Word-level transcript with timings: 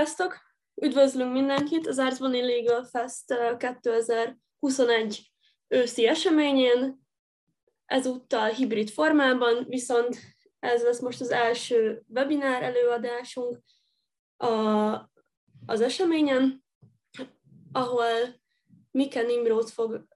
Sziasztok! 0.00 0.40
Üdvözlünk 0.82 1.32
mindenkit 1.32 1.86
az 1.86 1.98
Arts 1.98 2.18
Money 2.18 2.40
Legal 2.40 2.84
Fest 2.84 3.24
2021 3.58 5.30
őszi 5.68 6.06
eseményén, 6.06 7.06
ezúttal 7.86 8.48
hibrid 8.48 8.90
formában, 8.90 9.64
viszont 9.68 10.18
ez 10.58 10.82
lesz 10.82 11.00
most 11.00 11.20
az 11.20 11.30
első 11.30 12.02
webinár 12.08 12.62
előadásunk 12.62 13.62
a, 14.36 14.48
az 15.66 15.80
eseményen, 15.80 16.64
ahol 17.72 18.40
Mika 18.90 19.22
Nimrod 19.22 19.68
fog, 19.68 20.06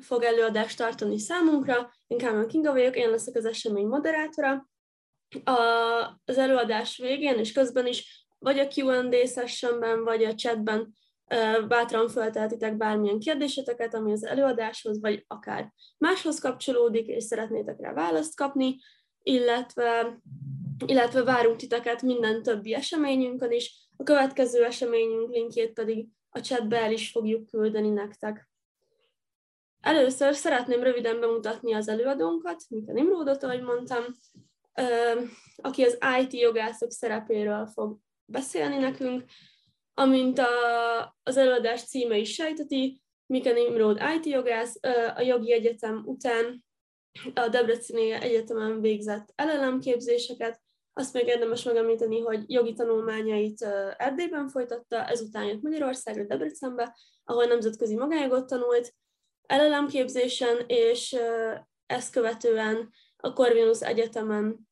fog 0.00 0.22
előadást 0.22 0.78
tartani 0.78 1.18
számunkra. 1.18 1.92
Én 2.06 2.18
Kálmán 2.18 2.48
Kinga 2.48 2.72
vagyok, 2.72 2.96
én 2.96 3.10
leszek 3.10 3.34
az 3.34 3.44
esemény 3.44 3.86
moderátora. 3.86 4.68
A, 5.44 5.60
az 6.24 6.38
előadás 6.38 6.96
végén 6.96 7.38
és 7.38 7.52
közben 7.52 7.86
is 7.86 8.19
vagy 8.40 8.58
a 8.58 8.68
Q&A 8.76 9.26
sessionben, 9.26 10.04
vagy 10.04 10.24
a 10.24 10.34
chatben 10.34 10.94
bátran 11.68 12.08
felteltitek 12.08 12.76
bármilyen 12.76 13.18
kérdéseteket, 13.18 13.94
ami 13.94 14.12
az 14.12 14.24
előadáshoz, 14.24 15.00
vagy 15.00 15.24
akár 15.26 15.72
máshoz 15.98 16.38
kapcsolódik, 16.38 17.06
és 17.06 17.24
szeretnétek 17.24 17.80
rá 17.80 17.92
választ 17.92 18.36
kapni, 18.36 18.76
illetve, 19.22 20.20
illetve 20.86 21.22
várunk 21.22 21.56
titeket 21.56 22.02
minden 22.02 22.42
többi 22.42 22.74
eseményünkön 22.74 23.50
is. 23.50 23.88
A 23.96 24.02
következő 24.02 24.64
eseményünk 24.64 25.30
linkjét 25.30 25.72
pedig 25.72 26.06
a 26.30 26.40
chatbe 26.40 26.80
el 26.80 26.92
is 26.92 27.10
fogjuk 27.10 27.46
küldeni 27.46 27.90
nektek. 27.90 28.48
Először 29.80 30.34
szeretném 30.34 30.82
röviden 30.82 31.20
bemutatni 31.20 31.74
az 31.74 31.88
előadónkat, 31.88 32.62
Mika 32.68 32.92
Nimródot, 32.92 33.42
ahogy 33.42 33.62
mondtam, 33.62 34.04
aki 35.56 35.84
az 35.84 35.98
IT 36.20 36.32
jogászok 36.32 36.90
szerepéről 36.90 37.66
fog 37.66 37.98
beszélni 38.30 38.76
nekünk, 38.76 39.24
amint 39.94 40.38
a, 40.38 40.46
az 41.22 41.36
előadás 41.36 41.84
címe 41.84 42.16
is 42.16 42.32
sejteti, 42.32 43.02
Mika 43.26 43.52
Nimrod 43.52 44.00
IT 44.16 44.26
jogász, 44.26 44.78
a 45.16 45.20
jogi 45.20 45.52
egyetem 45.52 46.02
után 46.04 46.64
a 47.34 47.48
Debreceni 47.48 48.10
Egyetemen 48.10 48.80
végzett 48.80 49.32
LLM 49.36 49.80
képzéseket, 49.80 50.60
azt 50.92 51.12
még 51.12 51.26
érdemes 51.26 51.62
megemlíteni, 51.62 52.20
hogy 52.20 52.50
jogi 52.50 52.72
tanulmányait 52.72 53.62
Erdélyben 53.96 54.48
folytatta, 54.48 55.06
ezután 55.06 55.44
jött 55.44 55.62
Magyarországra, 55.62 56.24
Debrecenbe, 56.24 56.96
ahol 57.24 57.44
nemzetközi 57.44 57.96
magájogot 57.96 58.46
tanult, 58.46 58.94
LLM 59.46 59.86
képzésen, 59.88 60.64
és 60.66 61.16
ezt 61.86 62.12
követően 62.12 62.90
a 63.16 63.32
Corvinus 63.32 63.80
Egyetemen 63.80 64.68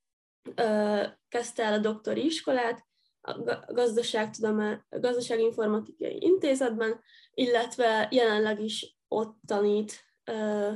kezdte 1.28 1.64
el 1.64 1.72
a 1.72 1.78
doktori 1.78 2.24
iskolát, 2.24 2.87
a 3.28 3.72
gazdaságtudomá, 3.72 4.84
gazdaságinformatikai 4.88 6.16
intézetben, 6.20 7.00
illetve 7.34 8.08
jelenleg 8.10 8.60
is 8.60 8.96
ott 9.08 9.38
tanít 9.46 10.04
uh, 10.30 10.72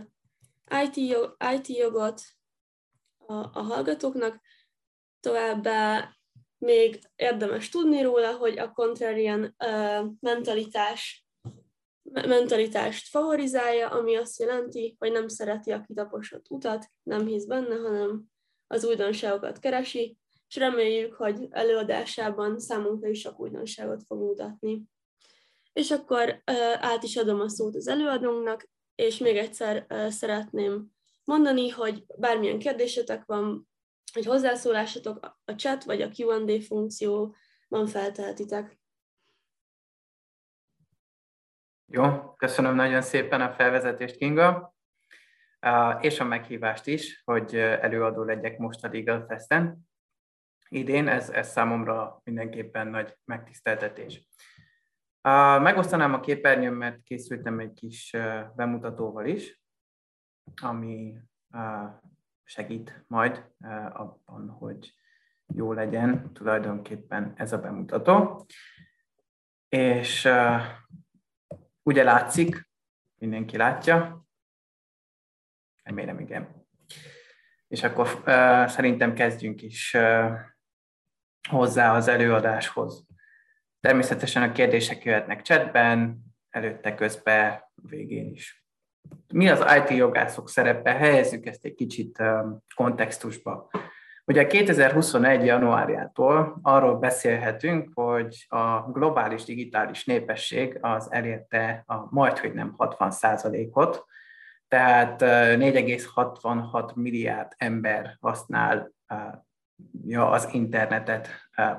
IT, 0.85 0.97
jog, 0.97 1.37
IT 1.55 1.69
jogot 1.69 2.23
a, 3.27 3.35
a 3.35 3.63
hallgatóknak. 3.63 4.41
Továbbá 5.21 6.11
még 6.59 7.11
érdemes 7.17 7.69
tudni 7.69 8.03
róla, 8.03 8.37
hogy 8.37 8.59
a 8.59 8.73
contrarian 8.73 9.55
uh, 9.59 10.07
mentalitás 10.21 11.27
mentalitást 12.13 13.09
favorizálja, 13.09 13.89
ami 13.89 14.17
azt 14.17 14.39
jelenti, 14.39 14.97
hogy 14.99 15.13
nem 15.13 15.29
szereti 15.29 15.73
a 15.73 15.81
kitaposott 15.81 16.47
utat, 16.51 16.91
nem 17.03 17.27
hisz 17.27 17.45
benne, 17.45 17.75
hanem 17.75 18.25
az 18.67 18.85
újdonságokat 18.85 19.59
keresi, 19.59 20.19
és 20.53 20.59
reméljük, 20.59 21.15
hogy 21.15 21.47
előadásában 21.51 22.59
számunkra 22.61 23.09
is 23.09 23.21
sok 23.21 23.41
újdonságot 23.41 24.03
fog 24.07 24.19
mutatni. 24.19 24.83
És 25.73 25.91
akkor 25.91 26.43
át 26.81 27.03
is 27.03 27.17
adom 27.17 27.41
a 27.41 27.49
szót 27.49 27.75
az 27.75 27.89
előadónknak, 27.89 28.69
és 28.95 29.19
még 29.19 29.37
egyszer 29.37 29.87
szeretném 30.09 30.87
mondani, 31.25 31.69
hogy 31.69 32.05
bármilyen 32.19 32.59
kérdésetek 32.59 33.25
van, 33.25 33.69
hogy 34.13 34.25
hozzászólásatok 34.25 35.39
a 35.45 35.53
chat 35.53 35.85
vagy 35.85 36.03
a 36.03 36.11
Q&A 36.17 36.61
funkció 36.61 37.35
van 37.69 37.87
felteltitek. 37.87 38.81
Jó, 41.87 42.35
köszönöm 42.37 42.75
nagyon 42.75 43.03
szépen 43.03 43.41
a 43.41 43.53
felvezetést, 43.53 44.17
Kinga, 44.17 44.75
és 46.01 46.21
a 46.21 46.25
meghívást 46.25 46.87
is, 46.87 47.23
hogy 47.25 47.57
előadó 47.57 48.23
legyek 48.23 48.59
most 48.59 48.85
a 48.85 48.89
Legal 48.89 49.25
Festen 49.29 49.91
idén, 50.73 51.09
ez, 51.09 51.31
ez 51.31 51.51
számomra 51.51 52.21
mindenképpen 52.25 52.87
nagy 52.87 53.17
megtiszteltetés. 53.25 54.29
Megosztanám 55.61 56.15
a 56.15 56.21
képernyőmet, 56.21 57.03
készültem 57.03 57.59
egy 57.59 57.73
kis 57.73 58.17
bemutatóval 58.57 59.27
is, 59.27 59.61
ami 60.63 61.19
segít 62.45 63.05
majd 63.07 63.51
abban, 63.93 64.49
hogy 64.49 64.95
jó 65.55 65.73
legyen 65.73 66.33
tulajdonképpen 66.33 67.33
ez 67.37 67.53
a 67.53 67.59
bemutató. 67.61 68.47
És 69.69 70.29
ugye 71.83 72.03
látszik, 72.03 72.71
mindenki 73.15 73.57
látja, 73.57 74.27
remélem 75.83 76.19
igen. 76.19 76.67
És 77.69 77.83
akkor 77.83 78.23
szerintem 78.69 79.15
kezdjünk 79.15 79.63
is 79.63 79.97
hozzá 81.49 81.95
az 81.95 82.09
előadáshoz. 82.09 83.07
Természetesen 83.81 84.43
a 84.43 84.53
kérdések 84.53 85.05
jöhetnek 85.05 85.43
chatben, 85.43 86.19
előtte, 86.51 86.95
közben, 86.95 87.61
végén 87.75 88.33
is. 88.33 88.65
Mi 89.33 89.49
az 89.49 89.65
IT 89.77 89.97
jogászok 89.97 90.49
szerepe? 90.49 90.93
Helyezzük 90.93 91.47
ezt 91.47 91.65
egy 91.65 91.75
kicsit 91.75 92.23
kontextusba. 92.75 93.71
Ugye 94.25 94.47
2021. 94.47 95.45
januárjától 95.45 96.59
arról 96.63 96.99
beszélhetünk, 96.99 97.91
hogy 97.95 98.47
a 98.49 98.91
globális 98.91 99.45
digitális 99.45 100.05
népesség 100.05 100.79
az 100.81 101.13
elérte 101.13 101.83
a 101.87 102.15
majd, 102.15 102.39
hogy 102.39 102.53
nem 102.53 102.75
60 102.77 103.13
ot 103.73 104.07
tehát 104.69 105.21
4,66 105.23 106.95
milliárd 106.95 107.53
ember 107.57 108.17
használ 108.21 108.93
ja, 110.05 110.31
az 110.31 110.49
internetet 110.53 111.29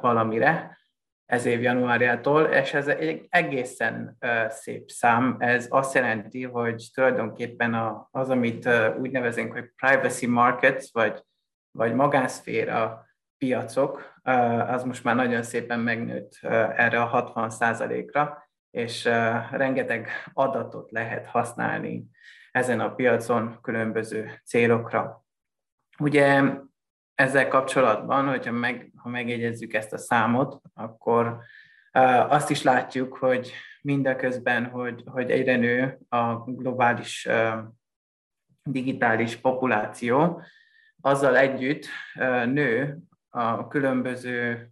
valamire 0.01 0.77
ez 1.25 1.45
év 1.45 1.61
januárjától, 1.61 2.43
és 2.43 2.73
ez 2.73 2.87
egy 2.87 3.25
egészen 3.29 4.17
szép 4.47 4.89
szám. 4.89 5.35
Ez 5.39 5.67
azt 5.69 5.93
jelenti, 5.93 6.43
hogy 6.43 6.89
tulajdonképpen 6.93 7.73
az, 8.11 8.29
amit 8.29 8.69
úgy 8.99 9.11
nevezünk, 9.11 9.51
hogy 9.51 9.71
privacy 9.75 10.27
markets, 10.27 10.91
vagy, 10.91 11.23
vagy 11.71 11.93
magánszféra 11.93 13.05
piacok, 13.37 14.13
az 14.67 14.83
most 14.83 15.03
már 15.03 15.15
nagyon 15.15 15.43
szépen 15.43 15.79
megnőtt 15.79 16.37
erre 16.75 17.01
a 17.01 17.33
60% 17.33 18.09
ra 18.11 18.51
és 18.71 19.03
rengeteg 19.51 20.09
adatot 20.33 20.91
lehet 20.91 21.25
használni 21.25 22.05
ezen 22.51 22.79
a 22.79 22.93
piacon 22.95 23.57
különböző 23.61 24.41
célokra. 24.45 25.25
Ugye 25.99 26.43
ezzel 27.15 27.47
kapcsolatban, 27.47 28.27
hogyha 28.27 28.51
meg, 28.51 28.91
ha 28.95 29.09
megjegyezzük 29.09 29.73
ezt 29.73 29.93
a 29.93 29.97
számot, 29.97 30.61
akkor 30.73 31.39
azt 32.27 32.49
is 32.49 32.63
látjuk, 32.63 33.17
hogy 33.17 33.53
mindeközben, 33.81 34.65
hogy, 34.65 35.03
hogy 35.05 35.31
egyre 35.31 35.55
nő 35.55 35.99
a 36.09 36.35
globális 36.35 37.27
digitális 38.63 39.35
populáció, 39.35 40.41
azzal 41.01 41.37
együtt 41.37 41.85
nő 42.45 42.97
a 43.29 43.67
különböző 43.67 44.69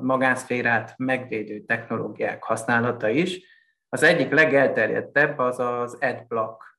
magánszférát 0.00 0.94
megvédő 0.96 1.60
technológiák 1.60 2.42
használata 2.42 3.08
is. 3.08 3.40
Az 3.88 4.02
egyik 4.02 4.30
legelterjedtebb 4.30 5.38
az 5.38 5.58
az 5.58 5.94
AdBlock, 6.00 6.78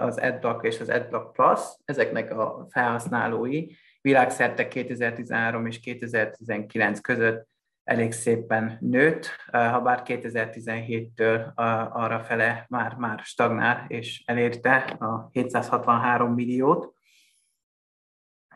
az 0.00 0.18
AdBlock 0.18 0.64
és 0.64 0.80
az 0.80 0.88
AdBlock 0.88 1.32
Plus, 1.32 1.60
ezeknek 1.84 2.38
a 2.38 2.66
felhasználói 2.70 3.66
világszerte 4.00 4.68
2013 4.68 5.66
és 5.66 5.80
2019 5.80 7.00
között 7.00 7.48
elég 7.84 8.12
szépen 8.12 8.78
nőtt, 8.80 9.26
ha 9.50 9.80
bár 9.80 10.02
2017-től 10.04 11.54
arra 11.92 12.20
fele 12.20 12.66
már, 12.68 12.94
már 12.94 13.18
stagnál 13.18 13.84
és 13.88 14.22
elérte 14.26 14.76
a 14.76 15.28
763 15.32 16.32
milliót. 16.32 16.94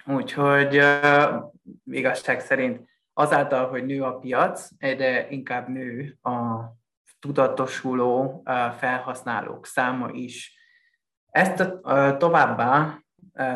Úgyhogy 0.06 0.82
igazság 1.84 2.40
szerint 2.40 2.90
azáltal, 3.12 3.68
hogy 3.68 3.86
nő 3.86 4.02
a 4.02 4.18
piac, 4.18 4.68
egyre 4.78 5.30
inkább 5.30 5.68
nő 5.68 6.18
a 6.22 6.60
tudatosuló 7.20 8.42
felhasználók 8.78 9.66
száma 9.66 10.10
is. 10.10 10.56
Ezt 11.30 11.72
továbbá 12.18 13.02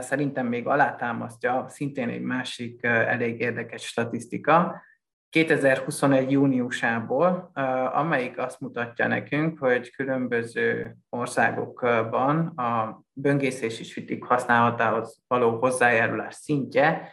szerintem 0.00 0.46
még 0.46 0.66
alátámasztja 0.66 1.64
szintén 1.68 2.08
egy 2.08 2.22
másik 2.22 2.82
elég 2.82 3.40
érdekes 3.40 3.86
statisztika. 3.86 4.82
2021. 5.30 6.30
júniusából, 6.30 7.50
amelyik 7.92 8.38
azt 8.38 8.60
mutatja 8.60 9.06
nekünk, 9.06 9.58
hogy 9.58 9.90
különböző 9.90 10.96
országokban 11.08 12.46
a 12.46 13.00
böngészési 13.12 13.84
sütik 13.84 14.24
használatához 14.24 15.22
való 15.26 15.58
hozzájárulás 15.58 16.34
szintje, 16.34 17.12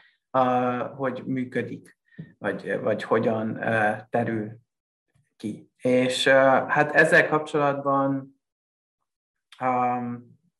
hogy 0.96 1.24
működik, 1.26 1.98
vagy, 2.38 2.80
vagy 2.82 3.04
hogyan 3.04 3.60
terül 4.10 4.52
ki. 5.36 5.72
És 5.78 6.28
hát 6.68 6.92
ezzel 6.92 7.28
kapcsolatban 7.28 8.42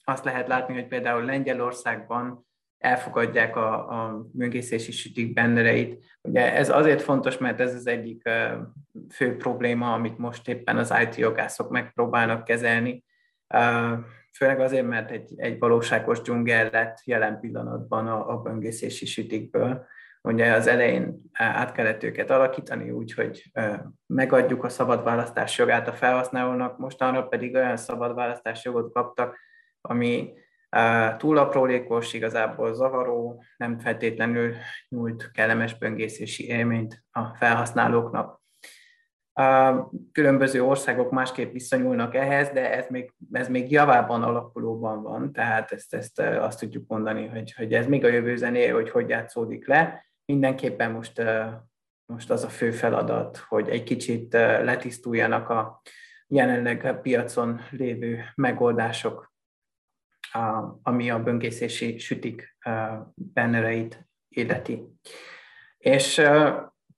azt 0.04 0.26
lehet 0.26 0.48
látni, 0.48 0.74
hogy 0.74 0.88
például 0.88 1.26
Lengyelországban 1.26 2.48
elfogadják 2.78 3.56
a, 3.56 3.74
a 3.74 4.26
mögészési 4.34 4.92
sütik 4.92 5.34
bennereit. 5.34 6.04
Ugye 6.22 6.54
ez 6.54 6.70
azért 6.70 7.02
fontos, 7.02 7.38
mert 7.38 7.60
ez 7.60 7.76
az 7.76 7.88
egyik 7.88 8.30
fő 9.10 9.38
probléma, 9.38 9.94
amit 9.94 10.18
most 10.18 10.48
éppen 10.48 10.78
az 10.78 10.94
IT 11.02 11.16
jogászok 11.16 11.70
megpróbálnak 11.70 12.44
kezelni, 12.44 13.04
főleg 14.34 14.60
azért, 14.60 14.88
mert 14.88 15.12
egy, 15.12 15.34
egy 15.36 15.60
valóságos 15.60 16.22
dzsungel 16.22 16.70
lett 16.72 16.98
jelen 17.04 17.40
pillanatban 17.40 18.08
a, 18.08 18.30
a 18.30 18.38
böngészési 18.38 19.06
sütikből. 19.06 19.86
Ugye 20.22 20.52
az 20.52 20.68
elején 20.68 21.22
át 21.32 21.72
kellett 21.72 22.04
őket 22.04 22.30
alakítani 22.30 22.90
úgy, 22.90 23.14
hogy 23.14 23.52
megadjuk 24.06 24.64
a 24.64 24.70
szabad 24.70 25.04
választás 25.04 25.58
jogát 25.58 25.88
a 25.88 25.94
felhasználónak, 25.94 26.78
mostanra 26.78 27.28
pedig 27.28 27.56
olyan 27.56 27.78
szabad 27.78 28.16
választás 28.16 28.64
jogot 28.64 28.94
kaptak, 28.94 29.38
ami 29.88 30.34
túl 31.18 31.38
aprólékos, 31.38 32.14
igazából 32.14 32.74
zavaró, 32.74 33.44
nem 33.58 33.80
feltétlenül 33.80 34.54
nyújt 34.90 35.32
kellemes 35.32 35.78
böngészési 35.78 36.48
élményt 36.48 37.04
a 37.12 37.36
felhasználóknak. 37.36 38.42
Különböző 40.12 40.64
országok 40.64 41.12
másképp 41.12 41.52
viszonyulnak 41.52 42.16
ehhez, 42.16 42.50
de 42.50 42.74
ez 42.74 42.86
még, 42.90 43.14
ez 43.32 43.50
még 43.50 43.72
javában 43.72 44.24
alakulóban 44.24 45.02
van, 45.02 45.32
tehát 45.32 45.72
ezt, 45.72 45.94
ezt 45.94 46.20
azt 46.20 46.60
tudjuk 46.60 46.88
mondani, 46.88 47.28
hogy, 47.28 47.54
hogy 47.54 47.74
ez 47.74 47.88
még 47.88 48.04
a 48.04 48.08
jövő 48.08 48.36
zené, 48.36 48.68
hogy 48.68 48.90
hogy 48.90 49.10
játszódik 49.10 49.68
le. 49.68 50.06
Mindenképpen 50.26 50.92
most, 50.92 51.22
most 52.06 52.32
az 52.32 52.44
a 52.44 52.50
fő 52.50 52.72
feladat, 52.72 53.38
hogy 53.38 53.70
egy 53.70 53.84
kicsit 53.84 54.34
letisztuljanak 54.34 55.50
a 55.50 55.82
jelenleg 56.28 56.86
a 56.86 56.96
piacon 56.96 57.62
lévő 57.70 58.24
megoldások 58.36 59.33
ami 60.84 61.10
a 61.10 61.24
böngészési 61.24 61.98
sütik 61.98 62.58
bennereit 63.16 64.08
illeti. 64.30 64.84
És 65.78 66.22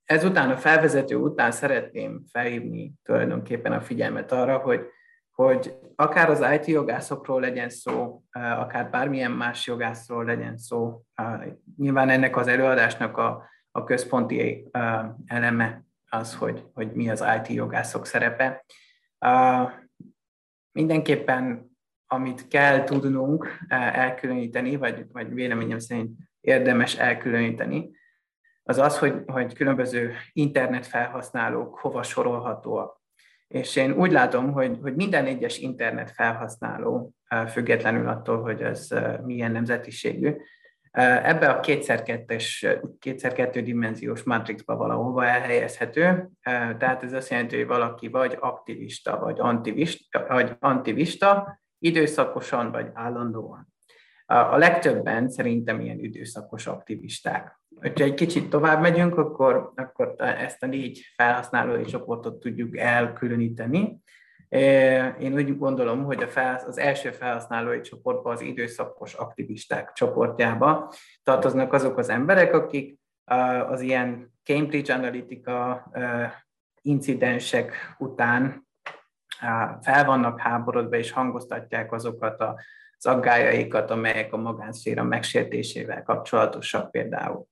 ezután 0.06 0.50
a 0.50 0.58
felvezető 0.58 1.16
után 1.16 1.52
szeretném 1.52 2.24
felhívni 2.32 2.94
tulajdonképpen 3.04 3.72
a 3.72 3.82
figyelmet 3.82 4.32
arra, 4.32 4.58
hogy, 4.58 4.86
hogy 5.32 5.78
akár 5.96 6.30
az 6.30 6.46
IT 6.54 6.66
jogászokról 6.66 7.40
legyen 7.42 7.70
szó, 7.70 8.24
akár 8.32 8.90
bármilyen 8.90 9.32
más 9.32 9.68
jogászról 9.68 10.26
legyen 10.26 10.58
szó, 10.58 11.06
nyilván 11.78 12.10
ennek 12.10 12.38
az 12.38 12.48
előadásnak 12.48 13.18
a, 13.18 13.50
a 13.72 13.84
központi 13.84 14.70
eleme 15.26 15.84
az, 16.10 16.36
hogy, 16.36 16.66
hogy 16.74 16.92
mi 16.92 17.10
az 17.10 17.26
IT 17.38 17.48
jogászok 17.48 18.06
szerepe. 18.06 18.66
Mindenképpen 20.72 21.75
amit 22.08 22.48
kell 22.48 22.84
tudnunk 22.84 23.48
eh, 23.68 23.98
elkülöníteni, 23.98 24.76
vagy, 24.76 25.06
vagy 25.12 25.34
véleményem 25.34 25.80
szerint 25.80 26.12
érdemes 26.42 26.98
elkülöníteni, 26.98 27.90
az 28.64 28.78
az, 28.78 28.98
hogy, 28.98 29.14
hogy 29.26 29.54
különböző 29.54 30.14
internet 30.34 30.86
felhasználók 30.86 31.80
hova 31.80 32.04
sorolhatóak. 32.04 33.02
És 33.48 33.76
én 33.76 33.92
úgy 33.92 34.12
látom, 34.12 34.52
hogy, 34.52 34.78
hogy 34.82 34.96
minden 34.96 35.26
egyes 35.26 35.58
internet 35.58 36.12
felhasználó, 36.12 37.14
eh, 37.28 37.48
függetlenül 37.48 38.08
attól, 38.08 38.42
hogy 38.42 38.64
az 38.64 38.92
eh, 38.92 39.18
milyen 39.20 39.52
nemzetiségű, 39.52 40.36
ebbe 41.24 41.50
a 41.50 41.60
kétszer-kettes, 41.60 42.66
kétszer-kettő 43.00 43.62
dimenziós 43.62 44.24
matrixba 44.24 44.76
valahova 44.76 45.26
elhelyezhető. 45.26 46.30
Tehát 46.78 47.04
ez 47.04 47.14
azt 47.14 47.30
jelenti, 47.30 47.56
hogy 47.58 47.68
valaki 47.68 48.08
vagy 48.08 48.38
aktivista, 48.40 49.20
vagy 49.20 49.40
antivista, 49.40 50.26
vagy 50.28 50.56
antivista 50.60 51.60
időszakosan 51.86 52.72
vagy 52.72 52.88
állandóan. 52.94 53.74
A 54.26 54.58
legtöbben 54.58 55.30
szerintem 55.30 55.80
ilyen 55.80 56.00
időszakos 56.00 56.68
aktivisták. 56.68 57.60
Ha 57.82 58.04
egy 58.04 58.14
kicsit 58.14 58.50
tovább 58.50 58.82
megyünk, 58.82 59.18
akkor, 59.18 59.72
akkor 59.76 60.16
ezt 60.18 60.64
a 60.64 60.66
négy 60.66 61.12
felhasználói 61.16 61.84
csoportot 61.84 62.40
tudjuk 62.40 62.78
elkülöníteni. 62.78 64.00
Én 65.20 65.34
úgy 65.34 65.58
gondolom, 65.58 66.04
hogy 66.04 66.24
a 66.24 66.28
fel, 66.28 66.64
az 66.68 66.78
első 66.78 67.12
felhasználói 67.12 67.82
csoportban 67.82 68.34
az 68.34 68.42
időszakos 68.42 69.14
aktivisták 69.14 69.92
csoportjába 69.94 70.94
tartoznak 71.24 71.74
azok 71.74 71.98
az 71.98 72.10
emberek, 72.10 72.54
akik 72.54 73.00
az 73.70 73.82
ilyen 73.82 74.34
Cambridge 74.44 74.94
Analytica 74.94 75.92
incidensek 76.82 77.96
után 77.98 78.65
fel 79.82 80.06
vannak 80.06 80.40
háborodva 80.40 80.96
és 80.96 81.12
hangoztatják 81.12 81.92
azokat 81.92 82.42
az 82.98 83.06
aggájaikat, 83.06 83.92
amelyek 83.92 84.34
a 84.34 84.38
magánszféra 84.38 85.04
megsértésével 85.04 86.04
kapcsolatosak 86.04 86.92
például. 86.92 87.48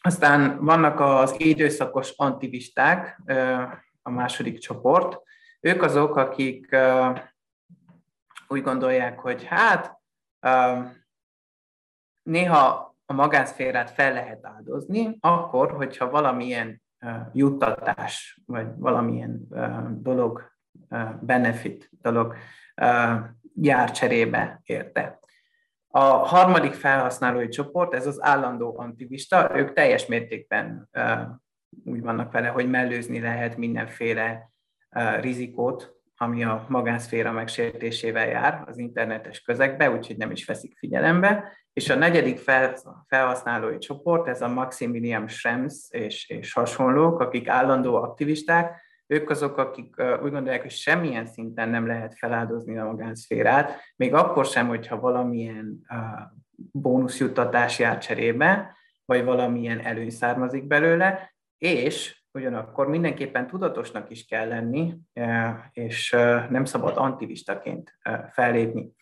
Aztán 0.00 0.64
vannak 0.64 1.00
az 1.00 1.34
időszakos 1.38 2.12
antivisták, 2.16 3.20
a 4.02 4.10
második 4.10 4.58
csoport. 4.58 5.22
Ők 5.60 5.82
azok, 5.82 6.16
akik 6.16 6.76
úgy 8.48 8.62
gondolják, 8.62 9.18
hogy 9.18 9.44
hát 9.44 9.98
néha 12.22 12.96
a 13.06 13.12
magánszférát 13.12 13.90
fel 13.90 14.12
lehet 14.12 14.46
áldozni, 14.46 15.16
akkor, 15.20 15.72
hogyha 15.72 16.10
valamilyen 16.10 16.82
juttatás, 17.32 18.40
vagy 18.46 18.66
valamilyen 18.76 19.48
dolog 20.00 20.57
benefit 21.20 21.90
dolog 22.02 22.34
jár 23.54 23.90
cserébe 23.90 24.60
érte. 24.64 25.18
A 25.90 26.00
harmadik 26.04 26.72
felhasználói 26.72 27.48
csoport, 27.48 27.94
ez 27.94 28.06
az 28.06 28.22
állandó 28.22 28.78
antivista, 28.78 29.50
ők 29.54 29.72
teljes 29.72 30.06
mértékben 30.06 30.88
úgy 31.84 32.00
vannak 32.02 32.32
vele, 32.32 32.48
hogy 32.48 32.70
mellőzni 32.70 33.20
lehet 33.20 33.56
mindenféle 33.56 34.50
rizikót, 35.20 35.96
ami 36.16 36.44
a 36.44 36.64
magánszféra 36.68 37.32
megsértésével 37.32 38.26
jár 38.26 38.62
az 38.66 38.78
internetes 38.78 39.40
közegbe, 39.40 39.90
úgyhogy 39.90 40.16
nem 40.16 40.30
is 40.30 40.44
veszik 40.44 40.78
figyelembe. 40.78 41.52
És 41.72 41.90
a 41.90 41.94
negyedik 41.94 42.38
felhasználói 43.06 43.78
csoport, 43.78 44.28
ez 44.28 44.42
a 44.42 44.48
Maximilian 44.48 45.28
Schrems 45.28 45.86
és, 45.90 46.28
és 46.28 46.52
hasonlók, 46.52 47.20
akik 47.20 47.48
állandó 47.48 47.94
aktivisták, 47.94 48.82
ők 49.10 49.30
azok, 49.30 49.56
akik 49.56 49.94
úgy 49.98 50.30
gondolják, 50.30 50.62
hogy 50.62 50.70
semmilyen 50.70 51.26
szinten 51.26 51.68
nem 51.68 51.86
lehet 51.86 52.18
feláldozni 52.18 52.78
a 52.78 52.84
magánszférát, 52.84 53.80
még 53.96 54.14
akkor 54.14 54.46
sem, 54.46 54.68
hogyha 54.68 55.00
valamilyen 55.00 55.86
bónuszjuttatás 56.72 57.78
jár 57.78 57.98
cserébe, 57.98 58.76
vagy 59.04 59.24
valamilyen 59.24 59.80
előny 59.80 60.10
származik 60.10 60.66
belőle, 60.66 61.34
és 61.58 62.22
ugyanakkor 62.32 62.88
mindenképpen 62.88 63.46
tudatosnak 63.46 64.10
is 64.10 64.24
kell 64.24 64.48
lenni, 64.48 64.98
és 65.72 66.10
nem 66.48 66.64
szabad 66.64 66.96
antivistaként 66.96 67.98
fellépni. 68.32 68.92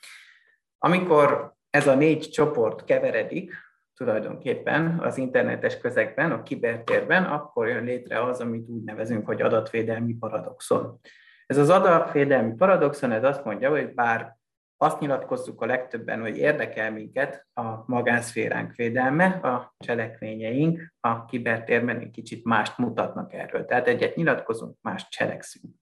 Amikor 0.79 1.55
ez 1.71 1.87
a 1.87 1.95
négy 1.95 2.31
csoport 2.31 2.85
keveredik, 2.85 3.53
tulajdonképpen 3.97 4.99
az 4.99 5.19
internetes 5.19 5.79
közegben, 5.79 6.33
a 6.33 6.43
kibertérben, 6.43 7.25
akkor 7.25 7.69
jön 7.69 7.85
létre 7.85 8.23
az, 8.23 8.41
amit 8.41 8.69
úgy 8.69 8.83
nevezünk, 8.83 9.27
hogy 9.27 9.43
adatvédelmi 9.43 10.15
paradoxon. 10.15 11.01
Ez 11.47 11.59
az 11.59 11.71
adatvédelmi 11.71 12.55
paradoxon, 12.55 13.13
ez 13.13 13.25
azt 13.25 13.45
mondja, 13.45 13.71
hogy 13.71 13.95
bár 13.95 14.37
azt 14.77 15.01
nyilatkozzuk 15.01 15.61
a 15.61 15.67
legtöbben, 15.67 16.21
hogy 16.21 16.37
érdekel 16.37 16.93
minket 16.93 17.47
a 17.55 17.85
magánszféránk 17.87 18.75
védelme, 18.75 19.27
a 19.27 19.75
cselekményeink 19.79 20.95
a 21.01 21.25
kibertérben 21.25 21.99
egy 22.01 22.11
kicsit 22.11 22.45
mást 22.45 22.79
mutatnak 22.79 23.33
erről. 23.33 23.65
Tehát 23.65 23.87
egyet 23.87 24.17
nyilatkozunk, 24.17 24.77
más 24.81 25.09
cselekszünk. 25.09 25.75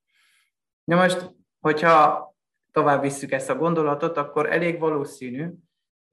Na 0.85 0.97
most, 0.97 1.31
hogyha 1.61 2.35
tovább 2.71 3.01
visszük 3.01 3.33
ezt 3.33 3.51
a 3.51 3.57
gondolatot, 3.57 4.17
akkor 4.17 4.53
elég 4.53 4.79
valószínű, 4.79 5.49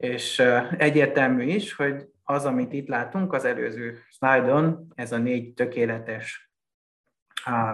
és 0.01 0.39
egyértelmű 0.77 1.43
is, 1.43 1.73
hogy 1.73 2.07
az, 2.23 2.45
amit 2.45 2.73
itt 2.73 2.87
látunk 2.87 3.33
az 3.33 3.45
előző 3.45 3.97
szlájdon, 4.09 4.87
ez 4.95 5.11
a 5.11 5.17
négy 5.17 5.53
tökéletes 5.53 6.51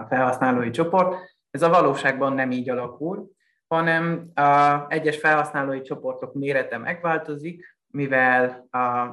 felhasználói 0.08 0.70
csoport, 0.70 1.36
ez 1.50 1.62
a 1.62 1.68
valóságban 1.68 2.32
nem 2.32 2.50
így 2.50 2.70
alakul, 2.70 3.30
hanem 3.66 4.30
a 4.34 4.84
egyes 4.88 5.16
felhasználói 5.16 5.80
csoportok 5.80 6.34
mérete 6.34 6.78
megváltozik, 6.78 7.78
mivel 7.86 8.68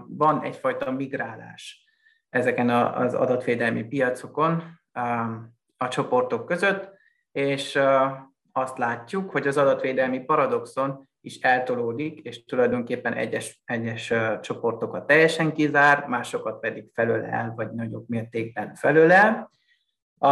van 0.07 0.43
egyfajta 0.43 0.91
migrálás. 0.91 1.85
ezeken 2.29 2.69
az 2.69 3.13
adatvédelmi 3.13 3.83
piacokon 3.83 4.63
a 5.77 5.87
csoportok 5.87 6.45
között, 6.45 6.91
és 7.31 7.79
azt 8.51 8.77
látjuk, 8.77 9.31
hogy 9.31 9.47
az 9.47 9.57
adatvédelmi 9.57 10.19
paradoxon 10.19 11.09
is 11.25 11.39
eltolódik, 11.39 12.19
és 12.19 12.43
tulajdonképpen 12.43 13.13
egyes, 13.13 13.61
egyes 13.65 14.13
csoportokat 14.41 15.07
teljesen 15.07 15.53
kizár, 15.53 16.07
másokat 16.07 16.59
pedig 16.59 16.89
felölel, 16.93 17.53
vagy 17.55 17.71
nagyobb 17.71 18.09
mértékben 18.09 18.75
felölel. 18.75 19.49
A, 20.17 20.29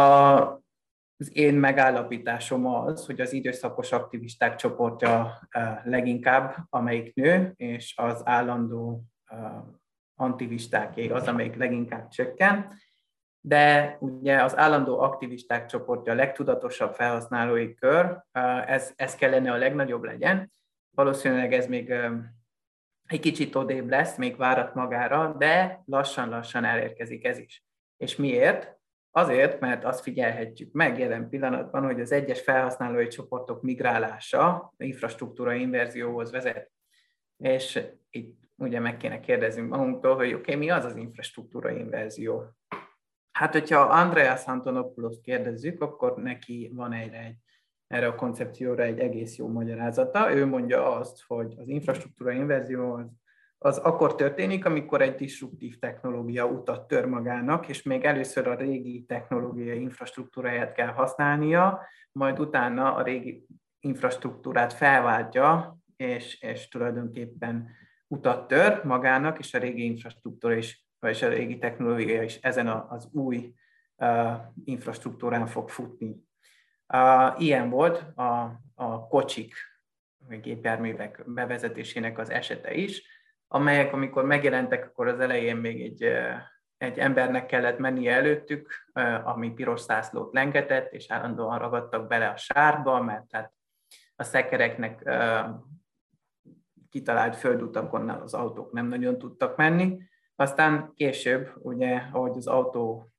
az 1.16 1.30
én 1.32 1.54
megállapításom 1.54 2.66
az, 2.66 3.06
hogy 3.06 3.20
az 3.20 3.32
időszakos 3.32 3.92
aktivisták 3.92 4.56
csoportja 4.56 5.38
leginkább, 5.84 6.56
amelyik 6.70 7.14
nő, 7.14 7.52
és 7.56 7.94
az 7.96 8.22
állandó 8.24 9.04
antivistáké 10.14 11.08
az, 11.08 11.26
amelyik 11.26 11.56
leginkább 11.56 12.08
csökken, 12.08 12.72
de 13.40 13.96
ugye 14.00 14.42
az 14.42 14.56
állandó 14.56 14.98
aktivisták 14.98 15.66
csoportja 15.66 16.12
a 16.12 16.16
legtudatosabb 16.16 16.94
felhasználói 16.94 17.74
kör, 17.74 18.22
ez, 18.66 18.92
ez 18.96 19.14
kellene 19.14 19.52
a 19.52 19.56
legnagyobb 19.56 20.02
legyen. 20.02 20.52
Valószínűleg 20.94 21.52
ez 21.52 21.66
még 21.66 21.90
egy 23.06 23.20
kicsit 23.20 23.54
odébb 23.54 23.88
lesz, 23.88 24.16
még 24.16 24.36
várat 24.36 24.74
magára, 24.74 25.34
de 25.38 25.82
lassan-lassan 25.86 26.64
elérkezik 26.64 27.24
ez 27.24 27.38
is. 27.38 27.64
És 27.96 28.16
miért? 28.16 28.78
Azért, 29.10 29.60
mert 29.60 29.84
azt 29.84 30.02
figyelhetjük 30.02 30.72
meg 30.72 30.98
jelen 30.98 31.28
pillanatban, 31.28 31.84
hogy 31.84 32.00
az 32.00 32.12
egyes 32.12 32.40
felhasználói 32.40 33.06
csoportok 33.06 33.62
migrálása 33.62 34.72
infrastruktúra 34.76 35.52
inverzióhoz 35.52 36.30
vezet. 36.30 36.70
És 37.36 37.80
itt 38.10 38.42
ugye 38.56 38.80
meg 38.80 38.96
kéne 38.96 39.20
kérdeznünk 39.20 39.70
magunktól, 39.70 40.16
hogy 40.16 40.32
oké, 40.32 40.36
okay, 40.36 40.54
mi 40.54 40.70
az 40.70 40.84
az 40.84 40.96
infrastruktúra 40.96 41.70
inverzió? 41.70 42.44
Hát, 43.32 43.52
hogyha 43.52 43.80
Andreas 43.80 44.44
Antonopoulos 44.44 45.16
kérdezzük, 45.22 45.82
akkor 45.82 46.16
neki 46.16 46.70
van 46.74 46.92
egyre 46.92 47.18
egy, 47.18 47.36
erre 47.86 48.06
a 48.06 48.14
koncepcióra 48.14 48.82
egy 48.82 48.98
egész 48.98 49.36
jó 49.36 49.48
magyarázata. 49.48 50.34
Ő 50.34 50.46
mondja 50.46 50.96
azt, 50.96 51.24
hogy 51.26 51.54
az 51.58 51.68
infrastruktúra 51.68 52.32
inverzió 52.32 52.92
az, 52.92 53.06
az 53.58 53.78
akkor 53.78 54.14
történik, 54.14 54.64
amikor 54.64 55.02
egy 55.02 55.14
disruptív 55.14 55.78
technológia 55.78 56.46
utat 56.46 56.86
tör 56.86 57.04
magának, 57.04 57.68
és 57.68 57.82
még 57.82 58.04
először 58.04 58.48
a 58.48 58.54
régi 58.54 59.04
technológiai 59.04 59.80
infrastruktúráját 59.80 60.72
kell 60.72 60.92
használnia, 60.92 61.80
majd 62.12 62.38
utána 62.38 62.94
a 62.94 63.02
régi 63.02 63.46
infrastruktúrát 63.80 64.72
felváltja, 64.72 65.78
és, 65.96 66.40
és 66.40 66.68
tulajdonképpen 66.68 67.68
utat 68.08 68.48
tör 68.48 68.84
magának, 68.84 69.38
és 69.38 69.54
a 69.54 69.58
régi 69.58 69.84
infrastruktúra 69.84 70.54
is, 70.54 70.86
vagy 70.98 71.18
a 71.22 71.28
régi 71.28 71.58
technológia 71.58 72.22
is 72.22 72.36
ezen 72.36 72.68
az 72.68 73.08
új 73.12 73.54
infrastruktúrán 74.64 75.46
fog 75.46 75.68
futni. 75.68 76.22
Ilyen 77.38 77.70
volt 77.70 78.16
a, 78.16 78.60
a 78.74 79.06
kocsik, 79.06 79.54
gépjárművek 80.28 81.22
bevezetésének 81.26 82.18
az 82.18 82.30
esete 82.30 82.72
is, 82.74 83.02
amelyek, 83.48 83.92
amikor 83.92 84.24
megjelentek, 84.24 84.84
akkor 84.84 85.06
az 85.06 85.20
elején 85.20 85.56
még 85.56 85.82
egy, 85.82 86.02
egy 86.76 86.98
embernek 86.98 87.46
kellett 87.46 87.78
mennie 87.78 88.14
előttük, 88.14 88.90
ami 89.24 89.52
piros 89.52 89.80
szászlót 89.80 90.32
lengetett, 90.32 90.92
és 90.92 91.10
állandóan 91.10 91.58
ragadtak 91.58 92.06
bele 92.06 92.28
a 92.28 92.36
sárba, 92.36 93.02
mert 93.02 93.26
hát 93.30 93.52
a 94.16 94.22
szekereknek 94.22 95.10
kitalált 96.90 97.36
földutakon 97.36 98.08
az 98.08 98.34
autók 98.34 98.72
nem 98.72 98.86
nagyon 98.86 99.18
tudtak 99.18 99.56
menni. 99.56 99.98
Aztán 100.36 100.92
később, 100.94 101.50
ugye, 101.56 102.02
ahogy 102.12 102.36
az 102.36 102.46
autó 102.46 103.10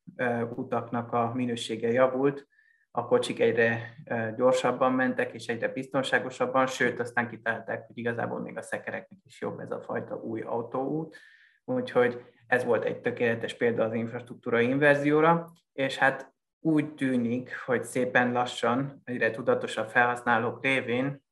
utaknak 0.55 1.13
a 1.13 1.31
minősége 1.34 1.91
javult, 1.91 2.48
a 2.95 3.05
kocsik 3.05 3.39
egyre 3.39 3.95
gyorsabban 4.35 4.93
mentek, 4.93 5.33
és 5.33 5.47
egyre 5.47 5.67
biztonságosabban, 5.67 6.67
sőt, 6.67 6.99
aztán 6.99 7.29
kitalálták, 7.29 7.87
hogy 7.87 7.97
igazából 7.97 8.39
még 8.39 8.57
a 8.57 8.61
szekereknek 8.61 9.19
is 9.23 9.41
jobb 9.41 9.59
ez 9.59 9.71
a 9.71 9.81
fajta 9.81 10.15
új 10.15 10.41
autóút. 10.41 11.17
Úgyhogy 11.65 12.23
ez 12.47 12.63
volt 12.63 12.83
egy 12.83 13.01
tökéletes 13.01 13.53
példa 13.53 13.83
az 13.83 13.93
infrastruktúra 13.93 14.59
inverzióra, 14.59 15.51
és 15.73 15.97
hát 15.97 16.33
úgy 16.59 16.93
tűnik, 16.93 17.57
hogy 17.65 17.83
szépen 17.83 18.31
lassan, 18.31 19.01
egyre 19.03 19.31
tudatosabb 19.31 19.89
felhasználók 19.89 20.63
révén 20.63 21.23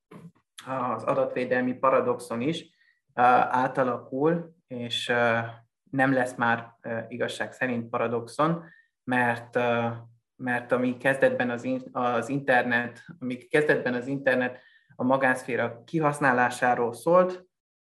az 0.93 1.03
adatvédelmi 1.03 1.74
paradoxon 1.74 2.41
is 2.41 2.70
átalakul, 3.13 4.55
és 4.67 5.08
nem 5.91 6.13
lesz 6.13 6.36
már 6.36 6.72
igazság 7.08 7.53
szerint 7.53 7.89
paradoxon, 7.89 8.63
mert, 9.03 9.60
mert 10.44 10.72
ami 10.72 10.98
kezdetben 10.98 11.50
az, 11.50 11.68
az 11.92 12.30
internet, 12.30 13.06
amíg 13.20 13.50
kezdetben 13.50 13.94
az 13.94 14.08
internet 14.08 14.60
a 14.96 15.04
magánszféra 15.04 15.84
kihasználásáról 15.84 16.94
szólt, 16.94 17.46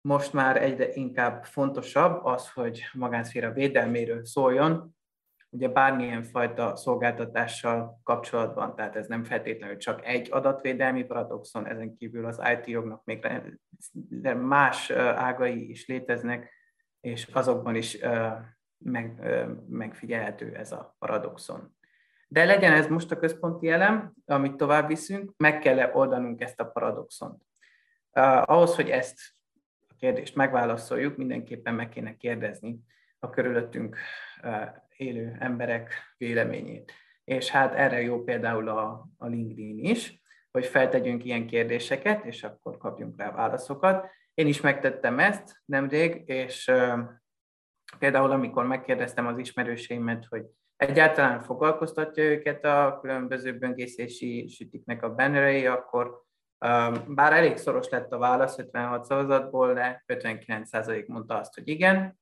most 0.02 0.34
már 0.34 0.62
egyre 0.62 0.94
inkább 0.94 1.46
fontosabb 1.46 2.26
az, 2.26 2.52
hogy 2.52 2.84
a 2.94 2.98
magánszféra 2.98 3.52
védelméről 3.52 4.26
szóljon, 4.26 4.96
ugye 5.50 5.68
bármilyen 5.68 6.24
fajta 6.24 6.76
szolgáltatással 6.76 8.00
kapcsolatban, 8.04 8.76
tehát 8.76 8.96
ez 8.96 9.08
nem 9.08 9.24
feltétlenül 9.24 9.78
csak 9.78 10.06
egy 10.06 10.28
adatvédelmi 10.32 11.04
paradoxon, 11.04 11.68
ezen 11.68 11.96
kívül 11.96 12.26
az 12.26 12.42
IT 12.58 12.68
jognak 12.68 13.04
még 13.04 13.28
más 14.38 14.90
ágai 14.90 15.70
is 15.70 15.88
léteznek, 15.88 16.52
és 17.00 17.28
azokban 17.34 17.76
is 17.76 17.98
meg, 18.78 19.22
megfigyelhető 19.70 20.56
ez 20.56 20.72
a 20.72 20.96
paradoxon. 21.00 21.77
De 22.28 22.46
legyen 22.46 22.74
ez 22.74 22.88
most 22.88 23.12
a 23.12 23.18
központi 23.20 23.70
elem, 23.70 24.14
amit 24.26 24.56
tovább 24.56 24.88
viszünk, 24.88 25.34
meg 25.38 25.60
kell 25.60 25.92
oldanunk 25.94 26.42
ezt 26.42 26.60
a 26.60 26.66
paradoxont. 26.66 27.42
Ahhoz, 28.42 28.76
hogy 28.76 28.90
ezt 28.90 29.20
a 29.88 29.94
kérdést 29.98 30.36
megválaszoljuk, 30.36 31.18
mindenképpen 31.18 31.74
meg 31.74 31.90
kéne 31.90 32.18
kérdezni 32.18 32.80
a 33.20 33.30
körülöttünk 33.30 33.98
élő 34.98 35.36
emberek 35.40 35.94
véleményét. 36.18 36.92
És 37.24 37.50
hát 37.50 37.74
erre 37.74 38.02
jó 38.02 38.24
például 38.24 38.70
a, 38.70 39.08
a 39.18 39.28
LinkedIn 39.28 39.80
is, 39.80 40.22
hogy 40.52 40.66
feltegyünk 40.66 41.26
ilyen 41.26 41.48
kérdéseket, 41.48 42.26
és 42.26 42.44
akkor 42.44 42.78
kapjunk 42.78 43.18
rá 43.18 43.32
válaszokat. 43.32 44.10
Én 44.34 44.48
is 44.48 44.62
megtettem 44.62 45.20
ezt 45.20 45.62
nemrég, 45.66 46.24
és 46.26 46.68
uh, 46.68 47.00
például 48.00 48.32
amikor 48.32 48.66
megkérdeztem 48.66 49.28
az 49.28 49.38
ismerőseimet, 49.38 50.26
hogy 50.30 50.46
egyáltalán 50.78 51.42
foglalkoztatja 51.42 52.24
őket 52.24 52.66
a 52.66 52.98
különböző 53.02 53.58
böngészési 53.58 54.48
sütiknek 54.48 55.04
a 55.04 55.16
bannerei, 55.16 55.66
akkor 55.66 56.26
bár 57.08 57.34
elég 57.34 57.58
szoros 57.58 57.90
lett 57.90 58.12
a 58.12 58.18
válasz 58.18 58.58
56 58.58 59.06
szavazatból, 59.06 59.74
de 59.74 60.04
59% 60.08 61.08
mondta 61.08 61.38
azt, 61.38 61.54
hogy 61.54 61.68
igen, 61.68 62.20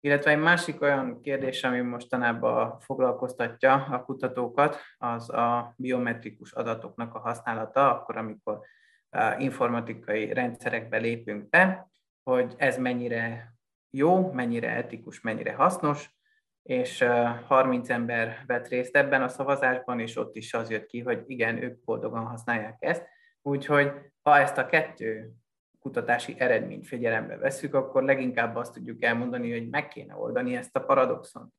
illetve 0.00 0.30
egy 0.30 0.38
másik 0.38 0.82
olyan 0.82 1.20
kérdés, 1.20 1.64
ami 1.64 1.80
mostanában 1.80 2.78
foglalkoztatja 2.80 3.72
a 3.74 4.04
kutatókat, 4.04 4.76
az 4.98 5.30
a 5.30 5.74
biometrikus 5.76 6.52
adatoknak 6.52 7.14
a 7.14 7.18
használata, 7.18 7.94
akkor, 7.94 8.16
amikor 8.16 8.60
informatikai 9.38 10.32
rendszerekbe 10.32 10.96
lépünk 10.96 11.48
be, 11.48 11.90
hogy 12.22 12.54
ez 12.56 12.78
mennyire 12.78 13.54
jó, 13.90 14.32
mennyire 14.32 14.70
etikus, 14.70 15.20
mennyire 15.20 15.52
hasznos, 15.52 16.17
és 16.68 17.04
30 17.46 17.90
ember 17.90 18.42
vett 18.46 18.68
részt 18.68 18.96
ebben 18.96 19.22
a 19.22 19.28
szavazásban, 19.28 20.00
és 20.00 20.16
ott 20.16 20.36
is 20.36 20.54
az 20.54 20.70
jött 20.70 20.86
ki, 20.86 21.00
hogy 21.00 21.22
igen, 21.26 21.62
ők 21.62 21.84
boldogan 21.84 22.26
használják 22.26 22.76
ezt. 22.78 23.06
Úgyhogy 23.42 23.92
ha 24.22 24.38
ezt 24.38 24.58
a 24.58 24.66
kettő 24.66 25.30
kutatási 25.80 26.34
eredményt 26.38 26.86
figyelembe 26.86 27.36
veszük, 27.36 27.74
akkor 27.74 28.02
leginkább 28.02 28.56
azt 28.56 28.72
tudjuk 28.72 29.02
elmondani, 29.02 29.52
hogy 29.52 29.68
meg 29.68 29.88
kéne 29.88 30.16
oldani 30.16 30.56
ezt 30.56 30.76
a 30.76 30.84
paradoxont. 30.84 31.52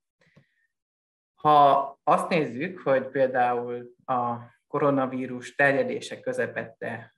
Ha 1.36 2.00
azt 2.04 2.30
nézzük, 2.30 2.80
hogy 2.80 3.08
például 3.08 3.96
a 4.06 4.36
koronavírus 4.68 5.56
terjedése 5.56 6.20
közepette 6.20 7.13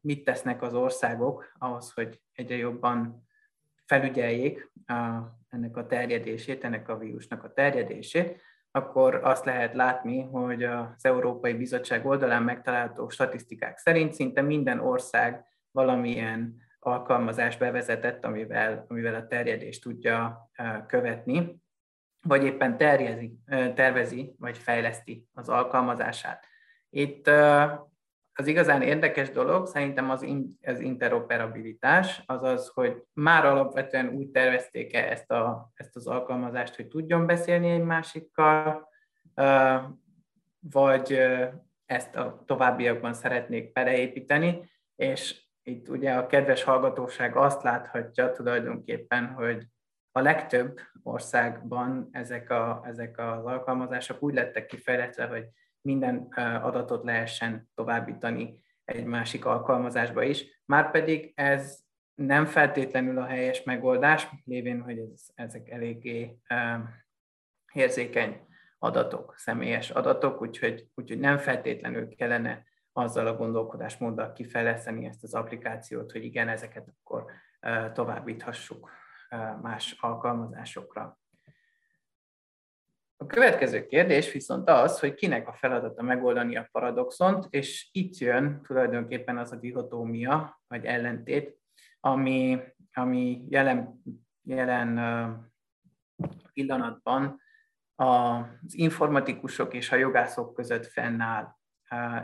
mit 0.00 0.24
tesznek 0.24 0.62
az 0.62 0.74
országok 0.74 1.52
ahhoz, 1.58 1.92
hogy 1.92 2.20
egyre 2.32 2.56
jobban 2.56 3.28
felügyeljék 3.84 4.72
ennek 5.52 5.76
a 5.76 5.86
terjedését, 5.86 6.64
ennek 6.64 6.88
a 6.88 6.98
vírusnak 6.98 7.44
a 7.44 7.52
terjedését, 7.52 8.42
akkor 8.70 9.14
azt 9.14 9.44
lehet 9.44 9.74
látni, 9.74 10.22
hogy 10.22 10.62
az 10.62 11.04
Európai 11.04 11.52
Bizottság 11.52 12.06
oldalán 12.06 12.42
megtalálható 12.42 13.08
statisztikák 13.08 13.78
szerint 13.78 14.12
szinte 14.12 14.42
minden 14.42 14.78
ország 14.80 15.44
valamilyen 15.70 16.56
alkalmazást 16.78 17.58
bevezetett, 17.58 18.24
amivel, 18.24 18.84
amivel 18.88 19.14
a 19.14 19.26
terjedést 19.26 19.82
tudja 19.82 20.50
követni, 20.86 21.60
vagy 22.22 22.44
éppen 22.44 22.76
terjezi, 22.76 23.38
tervezi, 23.74 24.34
vagy 24.38 24.58
fejleszti 24.58 25.26
az 25.32 25.48
alkalmazását. 25.48 26.46
Itt 26.90 27.30
az 28.34 28.46
igazán 28.46 28.82
érdekes 28.82 29.30
dolog 29.30 29.66
szerintem 29.66 30.10
az, 30.10 30.22
in, 30.22 30.58
az 30.66 30.80
interoperabilitás, 30.80 32.22
azaz, 32.26 32.68
hogy 32.68 33.02
már 33.12 33.44
alapvetően 33.44 34.08
úgy 34.08 34.28
tervezték-e 34.28 35.10
ezt, 35.10 35.30
a, 35.30 35.70
ezt 35.74 35.96
az 35.96 36.06
alkalmazást, 36.06 36.76
hogy 36.76 36.88
tudjon 36.88 37.26
beszélni 37.26 37.70
egy 37.70 37.82
másikkal, 37.82 38.88
vagy 40.58 41.18
ezt 41.86 42.16
a 42.16 42.42
továbbiakban 42.46 43.12
szeretnék 43.14 43.72
beleépíteni, 43.72 44.70
és 44.96 45.42
itt 45.62 45.88
ugye 45.88 46.12
a 46.12 46.26
kedves 46.26 46.62
hallgatóság 46.62 47.36
azt 47.36 47.62
láthatja 47.62 48.32
tulajdonképpen, 48.32 49.26
hogy 49.26 49.66
a 50.12 50.20
legtöbb 50.20 50.80
országban 51.02 52.08
ezek, 52.12 52.50
a, 52.50 52.82
ezek 52.84 53.18
az 53.18 53.44
alkalmazások 53.44 54.22
úgy 54.22 54.34
lettek 54.34 54.66
kifejlesztve, 54.66 55.26
hogy 55.26 55.44
minden 55.82 56.28
adatot 56.62 57.04
lehessen 57.04 57.70
továbbítani 57.74 58.60
egy 58.84 59.04
másik 59.04 59.44
alkalmazásba 59.44 60.22
is. 60.22 60.62
Márpedig 60.64 61.32
ez 61.34 61.80
nem 62.14 62.44
feltétlenül 62.44 63.18
a 63.18 63.26
helyes 63.26 63.62
megoldás, 63.62 64.28
lévén, 64.44 64.82
hogy 64.82 64.98
ez, 64.98 65.26
ezek 65.34 65.70
eléggé 65.70 66.38
érzékeny 67.72 68.46
adatok, 68.78 69.34
személyes 69.36 69.90
adatok, 69.90 70.40
úgyhogy, 70.40 70.88
úgyhogy 70.94 71.18
nem 71.18 71.38
feltétlenül 71.38 72.08
kellene 72.08 72.64
azzal 72.92 73.26
a 73.26 73.36
gondolkodásmóddal 73.36 74.32
kifejleszteni 74.32 75.06
ezt 75.06 75.22
az 75.22 75.34
applikációt, 75.34 76.12
hogy 76.12 76.24
igen, 76.24 76.48
ezeket 76.48 76.88
akkor 76.88 77.24
továbbíthassuk 77.92 78.90
más 79.62 79.96
alkalmazásokra. 80.00 81.20
A 83.22 83.26
következő 83.26 83.86
kérdés 83.86 84.32
viszont 84.32 84.68
az, 84.68 85.00
hogy 85.00 85.14
kinek 85.14 85.48
a 85.48 85.52
feladata 85.52 86.02
megoldani 86.02 86.56
a 86.56 86.68
paradoxont, 86.72 87.46
és 87.50 87.88
itt 87.92 88.16
jön 88.16 88.62
tulajdonképpen 88.62 89.38
az 89.38 89.52
a 89.52 89.56
dihotómia, 89.56 90.62
vagy 90.66 90.84
ellentét, 90.84 91.58
ami, 92.00 92.60
ami 92.92 93.44
jelen, 93.48 94.02
jelen 94.42 94.98
pillanatban 96.52 97.40
az 97.94 98.74
informatikusok 98.74 99.74
és 99.74 99.92
a 99.92 99.96
jogászok 99.96 100.54
között 100.54 100.86
fennáll. 100.86 101.56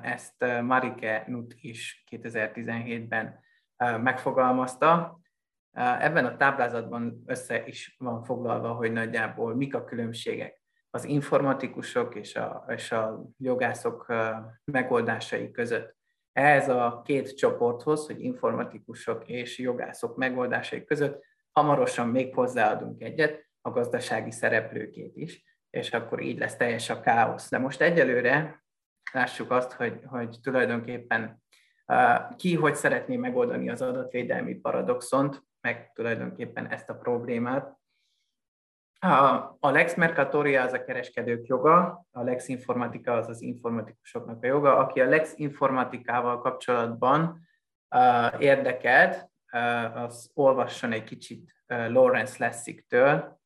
Ezt 0.02 0.44
Marike 0.62 1.24
Nut 1.26 1.54
is 1.60 2.04
2017-ben 2.10 3.40
megfogalmazta. 3.76 5.20
Ebben 6.00 6.24
a 6.24 6.36
táblázatban 6.36 7.22
össze 7.26 7.66
is 7.66 7.96
van 7.98 8.24
foglalva, 8.24 8.72
hogy 8.72 8.92
nagyjából 8.92 9.54
mik 9.54 9.74
a 9.74 9.84
különbségek 9.84 10.57
az 10.90 11.04
informatikusok 11.04 12.14
és 12.14 12.36
a, 12.36 12.64
és 12.68 12.92
a 12.92 13.24
jogászok 13.38 14.12
megoldásai 14.64 15.50
között. 15.50 15.96
Ehhez 16.32 16.68
a 16.68 17.02
két 17.04 17.36
csoporthoz, 17.36 18.06
hogy 18.06 18.20
informatikusok 18.20 19.28
és 19.28 19.58
jogászok 19.58 20.16
megoldásai 20.16 20.84
között 20.84 21.24
hamarosan 21.52 22.08
még 22.08 22.34
hozzáadunk 22.34 23.02
egyet, 23.02 23.46
a 23.60 23.70
gazdasági 23.70 24.30
szereplőkét 24.30 25.16
is, 25.16 25.44
és 25.70 25.92
akkor 25.92 26.20
így 26.20 26.38
lesz 26.38 26.56
teljes 26.56 26.90
a 26.90 27.00
káosz. 27.00 27.50
De 27.50 27.58
most 27.58 27.80
egyelőre 27.80 28.64
lássuk 29.12 29.50
azt, 29.50 29.72
hogy, 29.72 30.00
hogy 30.06 30.36
tulajdonképpen 30.42 31.42
ki 32.36 32.54
hogy 32.54 32.74
szeretné 32.74 33.16
megoldani 33.16 33.70
az 33.70 33.82
adatvédelmi 33.82 34.54
paradoxont, 34.54 35.42
meg 35.60 35.92
tulajdonképpen 35.92 36.66
ezt 36.66 36.90
a 36.90 36.94
problémát. 36.94 37.76
A 39.00 39.70
Lex 39.70 39.94
Mercatoria 39.94 40.62
az 40.62 40.72
a 40.72 40.84
kereskedők 40.84 41.46
joga, 41.46 42.04
a 42.10 42.22
Lex 42.22 42.48
Informatika 42.48 43.12
az 43.12 43.28
az 43.28 43.42
informatikusoknak 43.42 44.42
a 44.42 44.46
joga. 44.46 44.76
Aki 44.76 45.00
a 45.00 45.08
Lex 45.08 45.32
Informatikával 45.36 46.40
kapcsolatban 46.40 47.40
érdekelt, 48.38 49.30
az 49.94 50.30
olvasson 50.34 50.92
egy 50.92 51.04
kicsit 51.04 51.54
Lawrence 51.66 52.36
Lessig-től. 52.38 53.38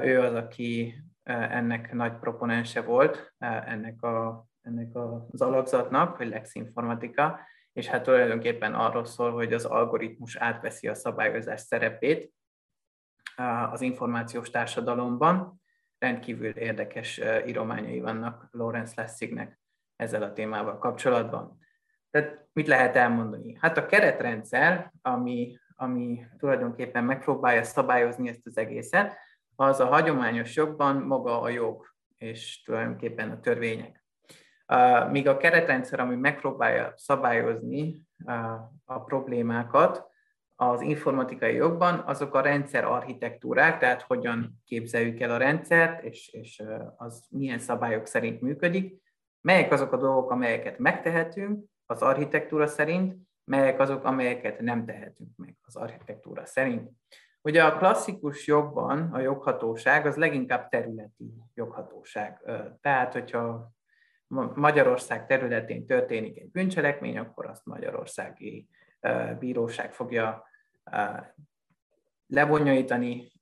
Ő 0.00 0.20
az, 0.20 0.34
aki 0.34 0.94
ennek 1.22 1.92
nagy 1.92 2.18
proponense 2.18 2.82
volt, 2.82 3.34
ennek, 3.38 4.02
a, 4.02 4.46
ennek 4.62 4.94
az 5.30 5.40
alakzatnak, 5.40 6.16
hogy 6.16 6.28
Lex 6.28 6.54
Informatika, 6.54 7.40
és 7.72 7.86
hát 7.86 8.02
tulajdonképpen 8.02 8.74
arról 8.74 9.04
szól, 9.04 9.32
hogy 9.32 9.52
az 9.52 9.64
algoritmus 9.64 10.36
átveszi 10.36 10.88
a 10.88 10.94
szabályozás 10.94 11.60
szerepét 11.60 12.32
az 13.70 13.80
információs 13.80 14.50
társadalomban. 14.50 15.60
Rendkívül 15.98 16.50
érdekes 16.50 17.20
írományai 17.46 18.00
vannak 18.00 18.48
Lawrence 18.50 18.92
Lessignek 18.96 19.60
ezzel 19.96 20.22
a 20.22 20.32
témával 20.32 20.78
kapcsolatban. 20.78 21.58
Tehát 22.10 22.48
mit 22.52 22.66
lehet 22.66 22.96
elmondani? 22.96 23.56
Hát 23.60 23.76
a 23.76 23.86
keretrendszer, 23.86 24.92
ami, 25.02 25.58
ami 25.76 26.26
tulajdonképpen 26.38 27.04
megpróbálja 27.04 27.62
szabályozni 27.62 28.28
ezt 28.28 28.46
az 28.46 28.56
egészet, 28.56 29.16
az 29.56 29.80
a 29.80 29.86
hagyományos 29.86 30.56
jogban 30.56 30.96
maga 30.96 31.40
a 31.40 31.48
jog, 31.48 31.86
és 32.16 32.62
tulajdonképpen 32.62 33.30
a 33.30 33.40
törvények. 33.40 34.04
Míg 35.10 35.28
a 35.28 35.36
keretrendszer, 35.36 36.00
ami 36.00 36.16
megpróbálja 36.16 36.92
szabályozni 36.96 38.02
a 38.84 39.04
problémákat, 39.04 40.09
az 40.60 40.80
informatikai 40.80 41.54
jogban, 41.54 42.02
azok 42.06 42.34
a 42.34 42.40
rendszer 42.40 42.84
architektúrák, 42.84 43.78
tehát 43.78 44.02
hogyan 44.02 44.62
képzeljük 44.64 45.20
el 45.20 45.30
a 45.30 45.36
rendszert, 45.36 46.04
és, 46.04 46.28
és 46.28 46.62
az 46.96 47.26
milyen 47.30 47.58
szabályok 47.58 48.06
szerint 48.06 48.40
működik, 48.40 49.02
melyek 49.40 49.72
azok 49.72 49.92
a 49.92 49.96
dolgok, 49.96 50.30
amelyeket 50.30 50.78
megtehetünk 50.78 51.64
az 51.86 52.02
architektúra 52.02 52.66
szerint, 52.66 53.16
melyek 53.44 53.80
azok, 53.80 54.04
amelyeket 54.04 54.60
nem 54.60 54.84
tehetünk 54.84 55.30
meg 55.36 55.56
az 55.62 55.76
architektúra 55.76 56.46
szerint. 56.46 56.90
Ugye 57.42 57.64
a 57.64 57.76
klasszikus 57.76 58.46
jogban 58.46 59.12
a 59.12 59.20
joghatóság 59.20 60.06
az 60.06 60.16
leginkább 60.16 60.68
területi 60.68 61.34
joghatóság. 61.54 62.40
Tehát, 62.80 63.12
hogyha 63.12 63.72
Magyarország 64.54 65.26
területén 65.26 65.86
történik 65.86 66.38
egy 66.38 66.50
bűncselekmény, 66.50 67.18
akkor 67.18 67.46
azt 67.46 67.66
Magyarországi 67.66 68.68
bíróság 69.38 69.92
fogja 69.92 70.48
lebonyolítani 72.26 73.32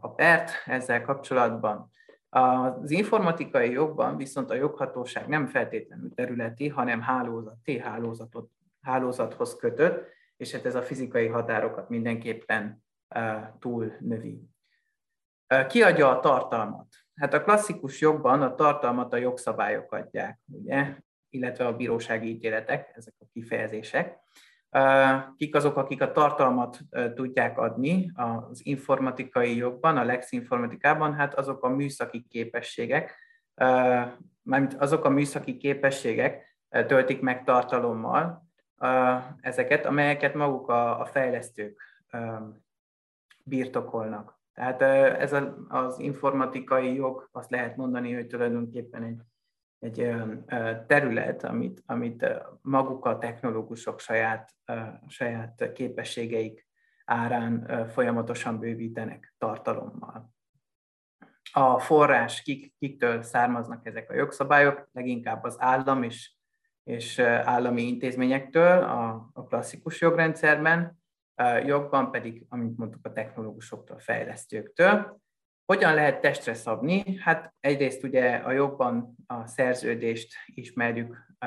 a 0.00 0.14
pert 0.14 0.50
ezzel 0.66 1.02
kapcsolatban. 1.02 1.90
Az 2.28 2.90
informatikai 2.90 3.70
jogban 3.70 4.16
viszont 4.16 4.50
a 4.50 4.54
joghatóság 4.54 5.28
nem 5.28 5.46
feltétlenül 5.46 6.14
területi, 6.14 6.68
hanem 6.68 7.00
hálózati, 7.00 7.78
hálózatot, 7.78 8.50
hálózathoz 8.82 9.56
kötött, 9.56 10.08
és 10.36 10.52
hát 10.52 10.66
ez 10.66 10.74
a 10.74 10.82
fizikai 10.82 11.26
határokat 11.26 11.88
mindenképpen 11.88 12.84
túl 13.58 13.96
növi. 14.00 14.48
Ki 15.68 15.82
adja 15.82 16.08
a 16.08 16.20
tartalmat? 16.20 16.86
Hát 17.14 17.34
a 17.34 17.42
klasszikus 17.42 18.00
jogban 18.00 18.42
a 18.42 18.54
tartalmat 18.54 19.12
a 19.12 19.16
jogszabályok 19.16 19.92
adják, 19.92 20.38
ugye? 20.46 20.96
illetve 21.30 21.66
a 21.66 21.76
bírósági 21.76 22.28
ítéletek, 22.28 22.92
ezek 22.94 23.14
a 23.18 23.24
kifejezések. 23.32 24.18
Kik 25.36 25.54
azok, 25.54 25.76
akik 25.76 26.02
a 26.02 26.12
tartalmat 26.12 26.78
tudják 27.14 27.58
adni 27.58 28.10
az 28.14 28.60
informatikai 28.66 29.56
jogban, 29.56 29.96
a 29.96 30.04
Lex 30.04 30.32
informatikában? 30.32 31.14
Hát 31.14 31.34
azok 31.34 31.64
a 31.64 31.68
műszaki 31.68 32.26
képességek, 32.28 33.18
mármint 34.42 34.74
azok 34.74 35.04
a 35.04 35.08
műszaki 35.08 35.56
képességek 35.56 36.58
töltik 36.86 37.20
meg 37.20 37.44
tartalommal 37.44 38.48
ezeket, 39.40 39.86
amelyeket 39.86 40.34
maguk 40.34 40.68
a 40.68 41.08
fejlesztők 41.10 41.82
birtokolnak. 43.44 44.38
Tehát 44.54 44.82
ez 45.20 45.36
az 45.68 45.98
informatikai 45.98 46.94
jog, 46.94 47.28
azt 47.32 47.50
lehet 47.50 47.76
mondani, 47.76 48.14
hogy 48.14 48.26
tulajdonképpen 48.26 49.02
egy, 49.02 49.20
egy 49.80 50.00
olyan 50.00 50.44
terület, 50.86 51.44
amit, 51.44 51.82
amit 51.86 52.26
maguk 52.62 53.04
a 53.04 53.18
technológusok 53.18 54.00
saját, 54.00 54.54
saját 55.08 55.72
képességeik 55.72 56.68
árán 57.04 57.86
folyamatosan 57.88 58.58
bővítenek 58.58 59.34
tartalommal. 59.38 60.32
A 61.52 61.78
forrás, 61.78 62.42
kik, 62.42 62.74
kiktől 62.78 63.22
származnak 63.22 63.86
ezek 63.86 64.10
a 64.10 64.14
jogszabályok, 64.14 64.88
leginkább 64.92 65.44
az 65.44 65.56
állam 65.58 66.02
és, 66.02 66.32
és 66.84 67.18
állami 67.18 67.82
intézményektől 67.82 68.82
a, 68.82 69.30
a 69.32 69.44
klasszikus 69.44 70.00
jogrendszerben, 70.00 70.98
jogban 71.64 72.10
pedig, 72.10 72.46
amint 72.48 72.76
mondtuk, 72.78 73.06
a 73.06 73.12
technológusoktól, 73.12 73.98
fejlesztőktől. 73.98 75.20
Hogyan 75.70 75.94
lehet 75.94 76.20
testre 76.20 76.54
szabni? 76.54 77.16
Hát 77.16 77.54
egyrészt 77.60 78.04
ugye 78.04 78.34
a 78.34 78.50
jogban 78.50 79.16
a 79.26 79.46
szerződést 79.46 80.34
ismerjük 80.46 81.16
a 81.38 81.46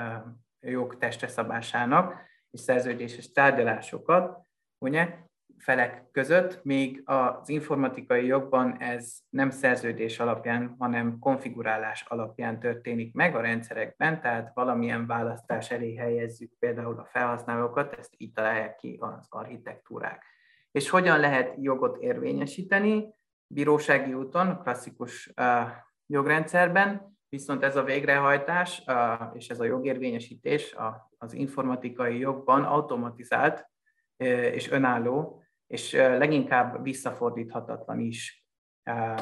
jog 0.59 0.97
testre 0.97 1.27
szabásának, 1.27 2.21
és 2.51 2.59
szerződéses 2.59 3.31
tárgyalásokat, 3.31 4.39
ugye? 4.77 5.17
felek 5.57 6.03
között, 6.11 6.63
még 6.63 7.01
az 7.05 7.49
informatikai 7.49 8.25
jogban 8.25 8.77
ez 8.79 9.17
nem 9.29 9.49
szerződés 9.49 10.19
alapján, 10.19 10.75
hanem 10.79 11.19
konfigurálás 11.19 12.05
alapján 12.07 12.59
történik 12.59 13.13
meg 13.13 13.35
a 13.35 13.41
rendszerekben, 13.41 14.21
tehát 14.21 14.51
valamilyen 14.53 15.07
választás 15.07 15.71
elé 15.71 15.95
helyezzük 15.95 16.51
például 16.59 16.99
a 16.99 17.09
felhasználókat, 17.11 17.95
ezt 17.99 18.13
így 18.17 18.33
találják 18.33 18.75
ki 18.75 18.97
az 18.99 19.27
architektúrák. 19.29 20.23
És 20.71 20.89
hogyan 20.89 21.19
lehet 21.19 21.53
jogot 21.57 21.97
érvényesíteni? 22.01 23.21
Bírósági 23.53 24.13
úton, 24.13 24.61
klasszikus 24.61 25.33
uh, 25.35 25.69
jogrendszerben, 26.05 27.17
viszont 27.29 27.63
ez 27.63 27.75
a 27.75 27.83
végrehajtás 27.83 28.83
és 29.33 29.49
ez 29.49 29.59
a 29.59 29.63
jogérvényesítés 29.63 30.75
az 31.17 31.33
informatikai 31.33 32.17
jogban 32.17 32.63
automatizált 32.63 33.69
és 34.53 34.71
önálló, 34.71 35.43
és 35.67 35.91
leginkább 35.91 36.83
visszafordíthatatlan 36.83 37.99
is. 37.99 38.45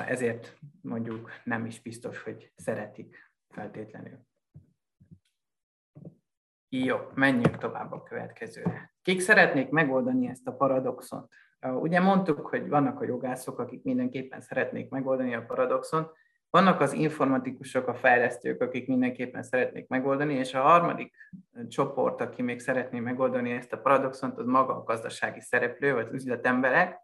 Ezért 0.08 0.58
mondjuk 0.82 1.32
nem 1.44 1.65
is 1.65 1.82
biztos, 1.82 2.24
hogy 2.24 2.52
szeretik 2.56 3.32
feltétlenül. 3.50 4.20
Jó, 6.70 6.98
menjünk 7.13 7.58
tovább 7.58 7.91
a 7.91 8.04
következőre. 8.04 8.94
Kik 9.02 9.20
szeretnék 9.20 9.70
megoldani 9.70 10.28
ezt 10.28 10.48
a 10.48 10.56
paradoxont? 10.56 11.30
Ugye 11.62 12.00
mondtuk, 12.00 12.47
hogy 12.47 12.69
vannak 12.69 13.02
a 13.02 13.06
jogászok, 13.06 13.60
akik 13.60 13.84
mindenképpen 13.84 14.41
szeretnék 14.41 14.89
megoldani 14.89 15.36
a 15.36 15.45
paradoxont, 15.45 16.12
vannak 16.50 16.82
az 16.82 16.93
informatikusok, 16.93 17.88
a 17.88 17.93
fejlesztők, 17.93 18.62
akik 18.62 18.88
mindenképpen 18.88 19.43
szeretnék 19.43 19.88
megoldani, 19.88 20.34
és 20.34 20.54
a 20.54 20.62
harmadik 20.62 21.13
csoport, 21.67 22.21
aki 22.21 22.41
még 22.41 22.60
szeretné 22.60 23.00
megoldani 23.00 23.52
ezt 23.52 23.74
a 23.74 23.78
paradoxont, 23.78 24.38
az 24.38 24.45
maga 24.45 24.76
a 24.76 24.84
gazdasági 24.84 25.39
szereplő, 25.39 25.93
vagy 25.93 26.06
az 26.08 26.13
üzletemberek, 26.13 27.00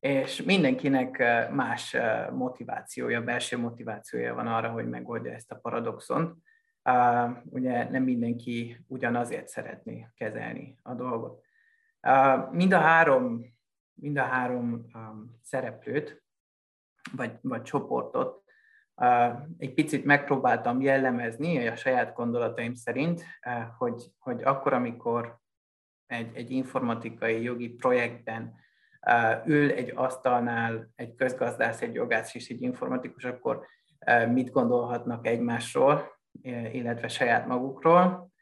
és 0.00 0.42
mindenkinek 0.42 1.18
más 1.50 1.96
motivációja, 2.32 3.22
belső 3.22 3.58
motivációja 3.58 4.34
van 4.34 4.46
arra, 4.46 4.68
hogy 4.68 4.88
megoldja 4.88 5.32
ezt 5.32 5.52
a 5.52 5.58
paradoxont. 5.62 6.34
Ugye 7.44 7.90
nem 7.90 8.02
mindenki 8.02 8.84
ugyanazért 8.86 9.48
szeretné 9.48 10.08
kezelni 10.14 10.78
a 10.82 10.94
dolgot. 10.94 11.44
Mind 12.50 12.72
a 12.72 12.78
három, 12.78 13.54
mind 14.00 14.18
a 14.18 14.22
három 14.22 14.86
szereplőt, 15.42 16.22
vagy, 17.12 17.38
vagy 17.40 17.62
csoportot 17.62 18.44
egy 19.58 19.74
picit 19.74 20.04
megpróbáltam 20.04 20.80
jellemezni 20.80 21.66
a 21.66 21.76
saját 21.76 22.14
gondolataim 22.14 22.74
szerint, 22.74 23.24
hogy, 23.78 24.04
hogy 24.18 24.42
akkor, 24.42 24.72
amikor 24.72 25.38
egy, 26.06 26.36
egy 26.36 26.50
informatikai 26.50 27.42
jogi 27.42 27.68
projektben 27.68 28.54
ül 29.44 29.70
egy 29.70 29.92
asztalnál 29.94 30.92
egy 30.94 31.14
közgazdász, 31.14 31.82
egy 31.82 31.94
jogász 31.94 32.34
és 32.34 32.48
egy 32.48 32.62
informatikus, 32.62 33.24
akkor 33.24 33.66
mit 34.28 34.50
gondolhatnak 34.50 35.26
egymásról, 35.26 36.18
illetve 36.72 37.08
saját 37.08 37.46
magukról. 37.46 38.34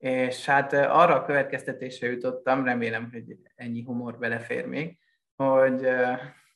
És 0.00 0.46
hát 0.46 0.72
arra 0.72 1.14
a 1.14 1.24
következtetésre 1.24 2.06
jutottam, 2.06 2.64
remélem, 2.64 3.08
hogy 3.12 3.36
ennyi 3.54 3.82
humor 3.82 4.18
belefér 4.18 4.66
még, 4.66 4.98
hogy, 5.36 5.88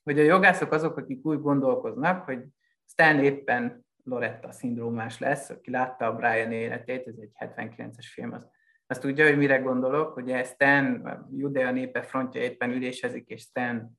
hogy 0.03 0.19
a 0.19 0.23
jogászok 0.23 0.73
azok, 0.73 0.97
akik 0.97 1.27
úgy 1.27 1.41
gondolkoznak, 1.41 2.25
hogy 2.25 2.45
Stan 2.87 3.25
éppen 3.25 3.87
Loretta 4.05 4.53
szindrómás 4.53 5.19
lesz, 5.19 5.51
aki 5.51 5.71
látta 5.71 6.07
a 6.07 6.15
Brian 6.15 6.53
életét, 6.53 7.07
ez 7.07 7.15
egy 7.19 7.31
79-es 7.39 8.07
film, 8.13 8.33
az, 8.33 8.47
azt 8.87 9.01
tudja, 9.01 9.27
hogy 9.27 9.37
mire 9.37 9.59
gondolok, 9.59 10.13
hogy 10.13 10.45
Stan, 10.45 11.27
Judea 11.37 11.71
népe 11.71 12.03
frontja 12.03 12.41
éppen 12.41 12.71
ülésezik, 12.71 13.29
és 13.29 13.41
Stan 13.41 13.99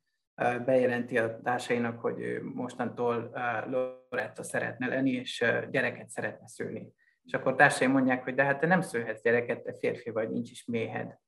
bejelenti 0.66 1.18
a 1.18 1.40
társainak, 1.42 2.00
hogy 2.00 2.40
mostantól 2.42 3.32
Loretta 3.70 4.44
szeretne 4.44 4.88
lenni, 4.88 5.12
és 5.12 5.46
gyereket 5.72 6.10
szeretne 6.10 6.48
szülni. 6.48 6.94
És 7.26 7.34
akkor 7.34 7.56
társai 7.56 7.88
mondják, 7.88 8.24
hogy 8.24 8.36
de 8.36 8.44
hát 8.44 8.60
te 8.60 8.68
nem 8.68 8.82
szülhetsz 8.82 9.22
gyereket, 9.22 9.64
te 9.64 9.74
férfi 9.74 10.10
vagy, 10.10 10.30
nincs 10.30 10.52
is 10.52 10.66
méhed. 10.66 11.20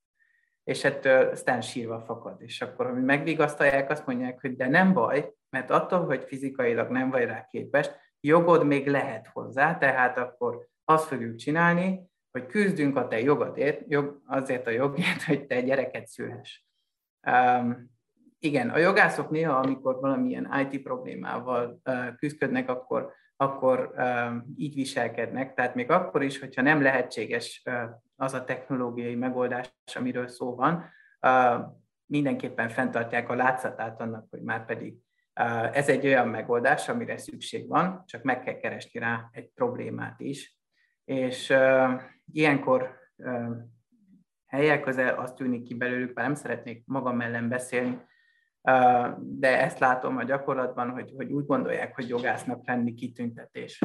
És 0.64 0.84
ettől 0.84 1.36
Stan 1.36 1.62
sírva 1.62 2.02
fakad. 2.02 2.42
És 2.42 2.62
akkor, 2.62 2.92
hogy 2.92 3.04
megvigasztalják, 3.04 3.90
azt 3.90 4.06
mondják, 4.06 4.42
hogy 4.42 4.56
de 4.56 4.68
nem 4.68 4.94
baj, 4.94 5.34
mert 5.50 5.70
attól, 5.70 6.06
hogy 6.06 6.24
fizikailag 6.24 6.90
nem 6.90 7.10
vagy 7.10 7.24
rá 7.24 7.46
képes, 7.46 7.90
jogod 8.20 8.66
még 8.66 8.88
lehet 8.88 9.28
hozzá, 9.28 9.78
tehát 9.78 10.18
akkor 10.18 10.68
azt 10.86 11.08
fogjuk 11.08 11.36
csinálni, 11.36 12.10
hogy 12.32 12.46
küzdünk 12.46 12.98
a 12.98 13.08
te 13.08 13.20
jogodért, 13.20 13.82
jog, 13.88 14.22
azért 14.26 14.68
a 14.68 14.70
jogért, 14.70 15.24
hogy 15.24 15.46
te 15.46 15.62
gyereket 15.62 16.08
szülhess. 16.08 16.62
Um, 17.28 17.96
igen, 18.40 18.70
a 18.70 18.78
jogászok 18.78 19.30
néha, 19.30 19.58
amikor 19.58 20.00
valamilyen 20.00 20.70
IT 20.72 20.82
problémával 20.82 21.82
uh, 21.86 22.16
küzdködnek, 22.16 22.70
akkor, 22.70 23.14
akkor 23.38 23.94
így 24.56 24.76
viselkednek. 24.76 25.54
Tehát 25.54 25.76
még 25.76 25.92
akkor 25.92 26.24
is, 26.24 26.40
hogyha 26.40 26.62
nem 26.62 26.82
lehetséges 26.82 27.64
az 28.16 28.34
a 28.34 28.44
technológiai 28.44 29.16
megoldás, 29.16 29.74
amiről 29.96 30.28
szó 30.28 30.56
van, 30.56 30.90
mindenképpen 32.06 32.70
fenntartják 32.70 33.30
a 33.30 33.36
látszatát 33.36 34.02
annak, 34.02 34.28
hogy 34.30 34.42
már 34.42 34.66
pedig 34.66 34.96
ez 35.72 35.90
egy 35.90 36.06
olyan 36.06 36.28
megoldás, 36.28 36.90
amire 36.90 37.18
szükség 37.18 37.68
van, 37.68 38.04
csak 38.06 38.24
meg 38.24 38.44
kell 38.44 38.58
keresni 38.58 39.00
rá 39.00 39.30
egy 39.32 39.50
problémát 39.50 40.20
is. 40.20 40.58
És 41.06 41.54
ilyenkor 42.32 42.96
helyek 44.46 44.82
közel 44.82 45.20
azt 45.20 45.36
tűnik 45.36 45.64
ki 45.64 45.74
belőlük, 45.74 46.14
mert 46.14 46.28
nem 46.28 46.36
szeretnék 46.36 46.84
magam 46.86 47.22
ellen 47.22 47.50
beszélni, 47.50 48.02
de 49.20 49.62
ezt 49.62 49.80
látom 49.80 50.18
a 50.18 50.24
gyakorlatban, 50.24 50.90
hogy, 50.90 51.14
hogy 51.16 51.32
úgy 51.32 51.46
gondolják, 51.46 51.96
hogy 51.96 52.10
jogásznak 52.10 52.68
lenni 52.68 52.94
kitüntetés. 52.94 53.82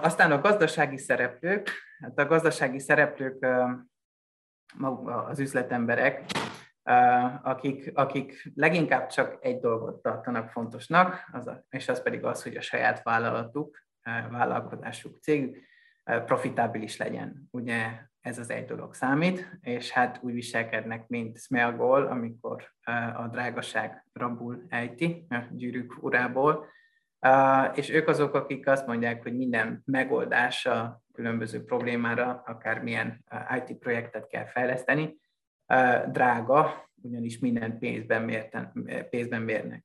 Aztán 0.00 0.32
a 0.32 0.40
gazdasági 0.40 0.98
szereplők, 0.98 1.70
hát 2.00 2.18
a 2.18 2.26
gazdasági 2.26 2.78
szereplők 2.78 3.46
maguk 4.74 5.08
az 5.08 5.38
üzletemberek, 5.38 6.24
akik, 7.42 7.90
akik 7.94 8.50
leginkább 8.54 9.06
csak 9.06 9.36
egy 9.40 9.60
dolgot 9.60 10.02
tartanak 10.02 10.50
fontosnak, 10.50 11.28
az 11.32 11.46
a, 11.46 11.64
és 11.68 11.88
az 11.88 12.02
pedig 12.02 12.24
az, 12.24 12.42
hogy 12.42 12.56
a 12.56 12.60
saját 12.60 13.02
vállalatuk, 13.02 13.84
vállalkozásuk, 14.30 15.18
cégük 15.22 15.64
profitábilis 16.04 16.96
legyen. 16.96 17.48
Ugye 17.50 18.00
ez 18.26 18.38
az 18.38 18.50
egy 18.50 18.64
dolog 18.64 18.94
számít, 18.94 19.58
és 19.60 19.90
hát 19.90 20.18
úgy 20.22 20.32
viselkednek, 20.32 21.08
mint 21.08 21.38
Smeagol, 21.38 22.06
amikor 22.06 22.72
a 23.16 23.28
drágaság 23.28 24.04
rabul 24.12 24.66
ejti 24.68 25.26
a 25.28 25.38
gyűrűk 25.50 26.02
urából, 26.02 26.66
és 27.74 27.90
ők 27.90 28.08
azok, 28.08 28.34
akik 28.34 28.66
azt 28.66 28.86
mondják, 28.86 29.22
hogy 29.22 29.36
minden 29.36 29.82
megoldása 29.84 31.02
különböző 31.12 31.64
problémára, 31.64 32.42
akármilyen 32.46 33.24
IT 33.58 33.78
projektet 33.78 34.26
kell 34.26 34.44
fejleszteni, 34.44 35.20
drága, 36.10 36.90
ugyanis 37.02 37.38
minden 37.38 37.78
pénzben, 37.78 38.22
mérten, 38.22 38.72
pénzben 39.10 39.42
mérnek. 39.42 39.84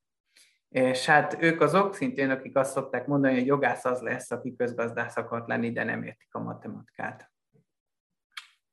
És 0.68 1.06
hát 1.06 1.42
ők 1.42 1.60
azok 1.60 1.94
szintén, 1.94 2.30
akik 2.30 2.56
azt 2.56 2.72
szokták 2.72 3.06
mondani, 3.06 3.34
hogy 3.34 3.46
jogász 3.46 3.84
az 3.84 4.00
lesz, 4.00 4.30
aki 4.30 4.56
közgazdász 4.56 5.16
akart 5.16 5.48
lenni, 5.48 5.72
de 5.72 5.84
nem 5.84 6.02
értik 6.02 6.34
a 6.34 6.40
matematikát. 6.40 7.31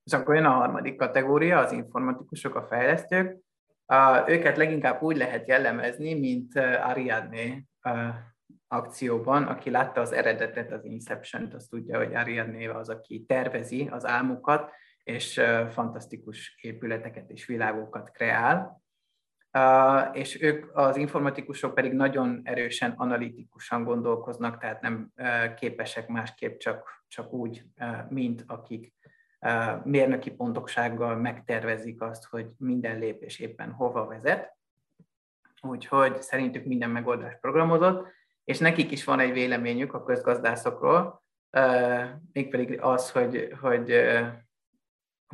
És 0.09 0.15
akkor 0.15 0.35
jön 0.35 0.45
a 0.45 0.49
harmadik 0.49 0.95
kategória, 0.95 1.57
az 1.59 1.71
informatikusok, 1.71 2.55
a 2.55 2.67
fejlesztők. 2.67 3.37
Őket 4.27 4.57
leginkább 4.57 5.01
úgy 5.01 5.17
lehet 5.17 5.47
jellemezni, 5.47 6.19
mint 6.19 6.55
Ariadne 6.83 7.63
akcióban, 8.67 9.43
aki 9.43 9.69
látta 9.69 10.01
az 10.01 10.11
eredetet, 10.11 10.71
az 10.71 10.85
Inception-t, 10.85 11.53
azt 11.53 11.69
tudja, 11.69 11.97
hogy 11.97 12.15
Ariadne 12.15 12.71
az, 12.71 12.89
aki 12.89 13.25
tervezi 13.27 13.87
az 13.91 14.05
álmukat, 14.05 14.71
és 15.03 15.41
fantasztikus 15.69 16.57
épületeket 16.61 17.29
és 17.29 17.45
világokat 17.45 18.11
kreál. 18.11 18.81
És 20.11 20.41
ők, 20.41 20.77
az 20.77 20.97
informatikusok 20.97 21.73
pedig 21.73 21.93
nagyon 21.93 22.41
erősen 22.43 22.93
analitikusan 22.95 23.83
gondolkoznak, 23.83 24.57
tehát 24.57 24.81
nem 24.81 25.11
képesek 25.55 26.07
másképp 26.07 26.57
csak, 26.57 27.03
csak 27.07 27.33
úgy, 27.33 27.63
mint 28.09 28.43
akik 28.47 28.97
mérnöki 29.83 30.31
pontoksággal 30.31 31.15
megtervezik 31.15 32.01
azt, 32.01 32.25
hogy 32.25 32.47
minden 32.57 32.99
lépés 32.99 33.39
éppen 33.39 33.71
hova 33.71 34.05
vezet. 34.05 34.57
Úgyhogy 35.61 36.21
szerintük 36.21 36.65
minden 36.65 36.89
megoldás 36.89 37.37
programozott, 37.41 38.07
és 38.43 38.57
nekik 38.57 38.91
is 38.91 39.03
van 39.03 39.19
egy 39.19 39.31
véleményük 39.31 39.93
a 39.93 40.03
közgazdászokról, 40.03 41.23
mégpedig 42.31 42.81
az, 42.81 43.11
hogy, 43.11 43.53
hogy 43.61 43.91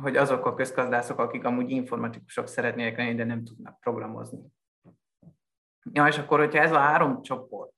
hogy 0.02 0.16
azok 0.16 0.46
a 0.46 0.54
közgazdászok, 0.54 1.18
akik 1.18 1.44
amúgy 1.44 1.70
informatikusok 1.70 2.46
szeretnének 2.46 2.96
lenni, 2.96 3.14
de 3.14 3.24
nem 3.24 3.44
tudnak 3.44 3.80
programozni. 3.80 4.40
Ja, 5.92 6.06
és 6.06 6.18
akkor, 6.18 6.38
hogyha 6.38 6.62
ez 6.62 6.72
a 6.72 6.78
három 6.78 7.22
csoport 7.22 7.74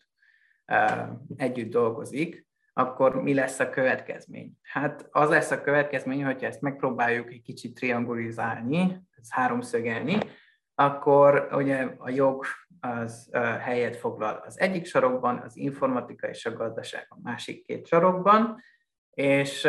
együtt 1.36 1.70
dolgozik, 1.70 2.47
akkor 2.78 3.22
mi 3.22 3.34
lesz 3.34 3.58
a 3.60 3.70
következmény? 3.70 4.52
Hát 4.62 5.08
az 5.10 5.28
lesz 5.28 5.50
a 5.50 5.60
következmény, 5.60 6.24
hogyha 6.24 6.46
ezt 6.46 6.60
megpróbáljuk 6.60 7.30
egy 7.30 7.42
kicsit 7.42 7.74
triangulizálni, 7.74 9.02
háromszögelni, 9.28 10.18
akkor 10.74 11.48
ugye 11.52 11.88
a 11.98 12.10
jog 12.10 12.44
az 12.80 13.30
helyet 13.60 13.96
foglal 13.96 14.42
az 14.46 14.60
egyik 14.60 14.86
sarokban, 14.86 15.38
az 15.38 15.56
informatika 15.56 16.28
és 16.28 16.46
a 16.46 16.52
gazdaság 16.52 17.06
a 17.08 17.18
másik 17.22 17.66
két 17.66 17.86
sarokban, 17.86 18.62
és, 19.10 19.68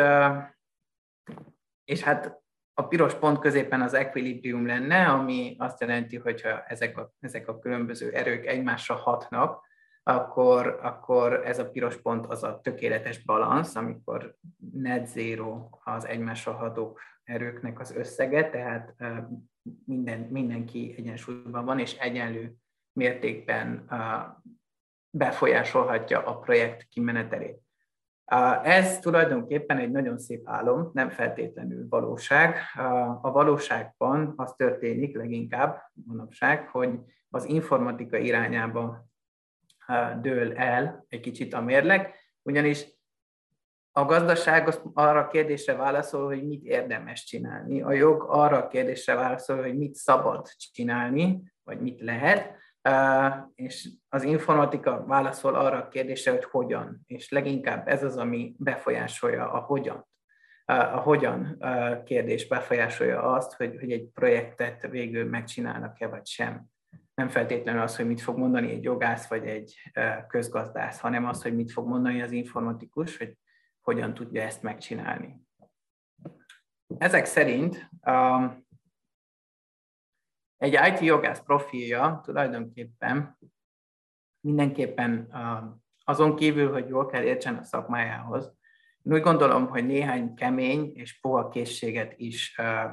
és 1.84 2.02
hát 2.02 2.42
a 2.74 2.86
piros 2.86 3.14
pont 3.14 3.38
középen 3.38 3.80
az 3.80 3.94
equilibrium 3.94 4.66
lenne, 4.66 5.06
ami 5.06 5.56
azt 5.58 5.80
jelenti, 5.80 6.16
hogyha 6.16 6.62
ezek 6.62 6.98
a, 6.98 7.14
ezek 7.20 7.48
a 7.48 7.58
különböző 7.58 8.10
erők 8.10 8.46
egymásra 8.46 8.94
hatnak, 8.94 9.68
akkor, 10.02 10.78
akkor 10.82 11.46
ez 11.46 11.58
a 11.58 11.70
piros 11.70 11.96
pont 11.96 12.26
az 12.26 12.42
a 12.42 12.60
tökéletes 12.60 13.24
balansz, 13.24 13.76
amikor 13.76 14.34
net 14.72 15.06
zero 15.06 15.68
az 15.84 16.06
egymásra 16.06 16.52
ható 16.52 16.98
erőknek 17.24 17.80
az 17.80 17.94
összege, 17.94 18.50
tehát 18.50 18.94
minden, 19.84 20.20
mindenki 20.20 20.94
egyensúlyban 20.96 21.64
van, 21.64 21.78
és 21.78 21.98
egyenlő 21.98 22.54
mértékben 22.92 23.88
befolyásolhatja 25.10 26.26
a 26.26 26.38
projekt 26.38 26.88
kimenetelét. 26.88 27.62
Ez 28.62 28.98
tulajdonképpen 28.98 29.78
egy 29.78 29.90
nagyon 29.90 30.18
szép 30.18 30.48
álom, 30.48 30.90
nem 30.92 31.08
feltétlenül 31.08 31.86
valóság. 31.88 32.56
A 33.22 33.30
valóságban 33.30 34.32
az 34.36 34.52
történik 34.52 35.16
leginkább 35.16 35.82
manapság, 36.06 36.68
hogy 36.68 36.98
az 37.28 37.44
informatika 37.44 38.16
irányába 38.16 39.09
dől 40.20 40.56
el 40.56 41.04
egy 41.08 41.20
kicsit 41.20 41.54
a 41.54 41.60
mérleg, 41.60 42.14
ugyanis 42.42 42.86
a 43.92 44.04
gazdaság 44.04 44.68
az 44.68 44.80
arra 44.94 45.20
a 45.20 45.28
kérdésre 45.28 45.74
válaszol, 45.74 46.26
hogy 46.26 46.46
mit 46.46 46.64
érdemes 46.64 47.24
csinálni. 47.24 47.82
A 47.82 47.92
jog 47.92 48.24
arra 48.28 48.56
a 48.56 48.68
kérdésre 48.68 49.14
válaszol, 49.14 49.62
hogy 49.62 49.76
mit 49.76 49.94
szabad 49.94 50.46
csinálni, 50.72 51.52
vagy 51.62 51.80
mit 51.80 52.00
lehet, 52.00 52.58
és 53.54 53.88
az 54.08 54.22
informatika 54.22 55.04
válaszol 55.06 55.54
arra 55.54 55.76
a 55.76 55.88
kérdésre, 55.88 56.30
hogy 56.30 56.44
hogyan, 56.44 57.00
és 57.06 57.30
leginkább 57.30 57.88
ez 57.88 58.04
az, 58.04 58.16
ami 58.16 58.54
befolyásolja 58.58 59.52
a 59.52 59.58
hogyan. 59.58 60.08
A 60.64 61.00
hogyan 61.00 61.64
kérdés 62.04 62.46
befolyásolja 62.46 63.22
azt, 63.22 63.54
hogy, 63.54 63.76
hogy 63.78 63.92
egy 63.92 64.08
projektet 64.14 64.86
végül 64.86 65.24
megcsinálnak-e 65.24 66.06
vagy 66.06 66.26
sem. 66.26 66.64
Nem 67.20 67.28
feltétlenül 67.28 67.80
az, 67.80 67.96
hogy 67.96 68.06
mit 68.06 68.20
fog 68.20 68.38
mondani 68.38 68.70
egy 68.70 68.82
jogász 68.82 69.28
vagy 69.28 69.46
egy 69.46 69.92
közgazdász, 70.28 71.00
hanem 71.00 71.26
az, 71.26 71.42
hogy 71.42 71.54
mit 71.54 71.72
fog 71.72 71.88
mondani 71.88 72.22
az 72.22 72.32
informatikus, 72.32 73.16
hogy 73.16 73.38
hogyan 73.80 74.14
tudja 74.14 74.42
ezt 74.42 74.62
megcsinálni. 74.62 75.46
Ezek 76.98 77.24
szerint 77.24 77.90
um, 78.06 78.66
egy 80.56 80.78
IT 80.92 81.00
jogász 81.00 81.40
profilja 81.40 82.20
tulajdonképpen 82.22 83.38
mindenképpen 84.40 85.28
um, 85.32 85.82
azon 86.04 86.36
kívül, 86.36 86.72
hogy 86.72 86.88
jól 86.88 87.06
kell 87.06 87.22
értsen 87.22 87.56
a 87.56 87.62
szakmájához, 87.62 88.54
én 89.02 89.12
úgy 89.12 89.22
gondolom, 89.22 89.66
hogy 89.66 89.86
néhány 89.86 90.34
kemény 90.34 90.92
és 90.94 91.20
puha 91.20 91.48
készséget 91.48 92.14
is 92.16 92.58
uh, 92.58 92.90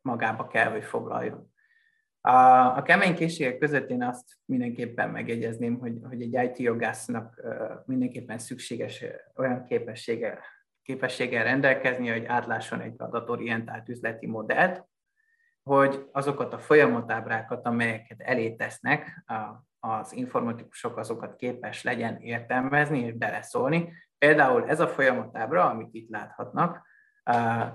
magába 0.00 0.46
kell, 0.46 0.70
hogy 0.70 0.84
foglaljon. 0.84 1.51
A, 2.24 2.76
a 2.76 2.82
kemény 2.82 3.14
készségek 3.14 3.58
között 3.58 3.90
én 3.90 4.02
azt 4.02 4.24
mindenképpen 4.44 5.10
megjegyezném, 5.10 5.78
hogy, 5.78 5.98
hogy 6.08 6.22
egy 6.22 6.44
IT 6.44 6.58
jogásznak 6.58 7.42
mindenképpen 7.86 8.38
szükséges 8.38 9.04
olyan 9.36 9.64
képessége, 9.64 10.38
képességgel 10.82 11.44
rendelkezni, 11.44 12.08
hogy 12.08 12.24
átlásson 12.24 12.80
egy 12.80 12.94
adatorientált 12.96 13.88
üzleti 13.88 14.26
modellt, 14.26 14.84
hogy 15.62 16.08
azokat 16.12 16.52
a 16.52 16.58
folyamatábrákat, 16.58 17.66
amelyeket 17.66 18.20
elé 18.20 18.50
tesznek, 18.50 19.24
az 19.80 20.12
informatikusok 20.12 20.96
azokat 20.96 21.36
képes 21.36 21.82
legyen 21.82 22.16
értelmezni 22.20 22.98
és 22.98 23.12
beleszólni. 23.12 23.92
Például 24.18 24.68
ez 24.68 24.80
a 24.80 24.88
folyamatábra, 24.88 25.70
amit 25.70 25.94
itt 25.94 26.10
láthatnak, 26.10 26.86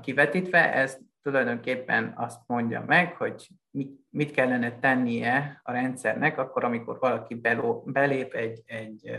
kivetítve, 0.02 0.74
ez 0.74 0.98
tulajdonképpen 1.28 2.14
azt 2.16 2.42
mondja 2.46 2.84
meg, 2.88 3.16
hogy 3.16 3.48
mit, 4.10 4.32
kellene 4.32 4.80
tennie 4.80 5.62
a 5.64 5.72
rendszernek 5.72 6.38
akkor, 6.38 6.64
amikor 6.64 7.00
valaki 7.00 7.42
belép 7.86 8.34
egy, 8.34 8.62
egy 8.66 9.12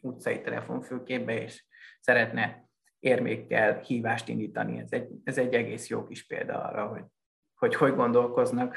utcai 0.00 0.40
telefonfülképbe, 0.40 1.42
és 1.42 1.64
szeretne 2.00 2.68
érmékkel 2.98 3.78
hívást 3.78 4.28
indítani. 4.28 4.78
Ez 4.78 4.92
egy, 4.92 5.08
ez 5.24 5.38
egy 5.38 5.54
egész 5.54 5.88
jó 5.88 6.04
kis 6.04 6.26
példa 6.26 6.62
arra, 6.62 6.86
hogy 6.86 7.04
hogy, 7.54 7.74
hogy 7.74 7.94
gondolkoznak, 7.94 8.76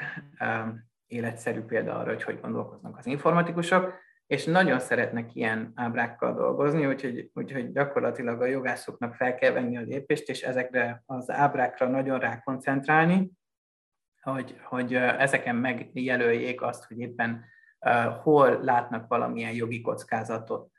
életszerű 1.06 1.60
példa 1.60 1.98
arra, 1.98 2.08
hogy 2.08 2.22
hogy 2.22 2.40
gondolkoznak 2.40 2.98
az 2.98 3.06
informatikusok, 3.06 3.94
és 4.28 4.44
nagyon 4.44 4.80
szeretnek 4.80 5.34
ilyen 5.34 5.72
ábrákkal 5.74 6.34
dolgozni, 6.34 6.86
úgyhogy, 6.86 7.30
úgyhogy 7.34 7.72
gyakorlatilag 7.72 8.40
a 8.40 8.46
jogászoknak 8.46 9.14
fel 9.14 9.34
kell 9.34 9.52
venni 9.52 9.76
a 9.76 9.80
lépést, 9.80 10.28
és 10.28 10.42
ezekre 10.42 11.02
az 11.06 11.30
ábrákra 11.30 11.86
nagyon 11.88 12.18
rákoncentrálni, 12.18 13.30
hogy, 14.22 14.60
hogy 14.64 14.94
ezeken 14.94 15.56
megjelöljék 15.56 16.62
azt, 16.62 16.84
hogy 16.84 16.98
éppen 16.98 17.44
hol 18.22 18.62
látnak 18.62 19.08
valamilyen 19.08 19.52
jogi 19.52 19.80
kockázatot. 19.80 20.70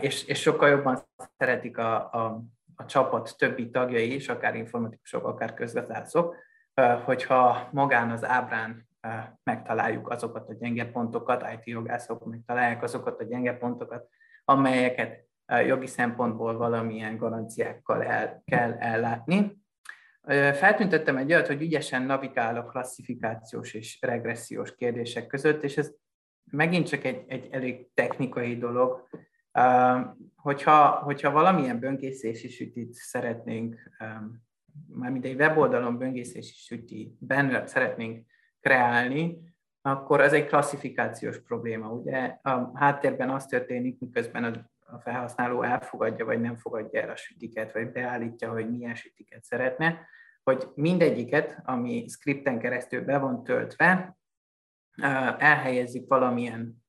És, 0.00 0.24
és 0.24 0.40
sokkal 0.40 0.68
jobban 0.68 0.98
szeretik 1.36 1.78
a, 1.78 2.12
a, 2.12 2.42
a 2.74 2.84
csapat 2.84 3.34
többi 3.38 3.70
tagjai 3.70 4.14
is, 4.14 4.28
akár 4.28 4.54
informatikusok, 4.54 5.26
akár 5.26 5.54
közgazdászok, 5.54 6.36
hogyha 7.04 7.68
magán 7.72 8.10
az 8.10 8.24
ábrán 8.24 8.88
megtaláljuk 9.42 10.08
azokat 10.10 10.48
a 10.48 10.54
gyenge 10.54 10.90
pontokat, 10.90 11.44
IT 11.52 11.64
jogászok 11.64 12.24
megtalálják 12.24 12.82
azokat 12.82 13.20
a 13.20 13.24
gyenge 13.24 13.56
pontokat, 13.56 14.08
amelyeket 14.44 15.26
jogi 15.66 15.86
szempontból 15.86 16.56
valamilyen 16.56 17.16
garanciákkal 17.16 18.02
el, 18.02 18.42
kell 18.44 18.72
ellátni. 18.72 19.62
Feltüntettem 20.52 21.16
egy 21.16 21.32
olyat, 21.32 21.46
hogy 21.46 21.62
ügyesen 21.62 22.02
navigál 22.02 22.56
a 22.56 22.64
klasszifikációs 22.64 23.74
és 23.74 23.98
regressziós 24.00 24.74
kérdések 24.74 25.26
között, 25.26 25.62
és 25.62 25.76
ez 25.76 25.92
megint 26.50 26.88
csak 26.88 27.04
egy, 27.04 27.24
egy 27.26 27.48
elég 27.50 27.88
technikai 27.94 28.56
dolog. 28.56 29.08
Hogyha, 30.36 30.88
hogyha 30.88 31.30
valamilyen 31.30 31.78
böngészési 31.78 32.48
sütit 32.48 32.92
szeretnénk, 32.92 33.90
mármint 34.86 35.24
egy 35.24 35.34
weboldalon 35.34 35.98
böngészési 35.98 36.54
süti 36.54 37.16
benne 37.18 37.66
szeretnénk 37.66 38.26
kreálni, 38.64 39.38
akkor 39.82 40.20
ez 40.20 40.32
egy 40.32 40.46
klasszifikációs 40.46 41.42
probléma. 41.42 41.88
Ugye 41.88 42.38
a 42.42 42.70
háttérben 42.74 43.30
az 43.30 43.46
történik, 43.46 43.98
miközben 44.00 44.68
a 44.86 44.98
felhasználó 44.98 45.62
elfogadja 45.62 46.24
vagy 46.24 46.40
nem 46.40 46.56
fogadja 46.56 47.00
el 47.00 47.10
a 47.10 47.16
sütiket, 47.16 47.72
vagy 47.72 47.92
beállítja, 47.92 48.50
hogy 48.50 48.70
milyen 48.70 48.94
sütiket 48.94 49.44
szeretne, 49.44 50.06
hogy 50.42 50.68
mindegyiket, 50.74 51.60
ami 51.64 52.04
scripten 52.08 52.58
keresztül 52.58 53.04
be 53.04 53.18
van 53.18 53.44
töltve, 53.44 54.16
elhelyezzük 55.38 56.08
valamilyen 56.08 56.84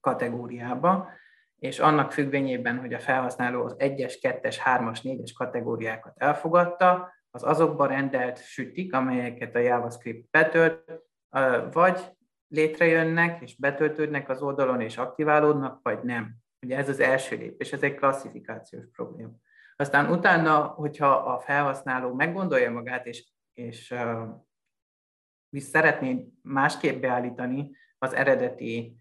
kategóriába, 0.00 1.08
és 1.56 1.78
annak 1.78 2.12
függvényében, 2.12 2.78
hogy 2.78 2.92
a 2.92 3.00
felhasználó 3.00 3.64
az 3.64 3.76
1-es, 3.78 4.14
2-es, 4.22 4.56
3-as, 4.64 4.98
4-es 5.02 5.30
kategóriákat 5.36 6.14
elfogadta, 6.16 7.14
az 7.36 7.42
azokba 7.44 7.86
rendelt 7.86 8.44
sütik, 8.44 8.94
amelyeket 8.94 9.54
a 9.54 9.58
JavaScript 9.58 10.30
betölt, 10.30 11.02
vagy 11.72 12.00
létrejönnek 12.48 13.42
és 13.42 13.56
betöltődnek 13.56 14.28
az 14.28 14.42
oldalon 14.42 14.80
és 14.80 14.96
aktiválódnak, 14.96 15.80
vagy 15.82 16.02
nem. 16.02 16.36
Ugye 16.60 16.76
ez 16.76 16.88
az 16.88 17.00
első 17.00 17.36
lépés, 17.36 17.72
ez 17.72 17.82
egy 17.82 17.94
klasszifikációs 17.94 18.84
probléma. 18.92 19.32
Aztán 19.76 20.10
utána, 20.10 20.60
hogyha 20.60 21.08
a 21.08 21.38
felhasználó 21.38 22.14
meggondolja 22.14 22.70
magát, 22.70 23.06
és, 23.06 23.32
és 23.52 23.90
uh, 23.90 25.60
szeretné 25.60 26.28
másképp 26.42 27.00
beállítani 27.00 27.76
az 27.98 28.12
eredeti, 28.12 28.96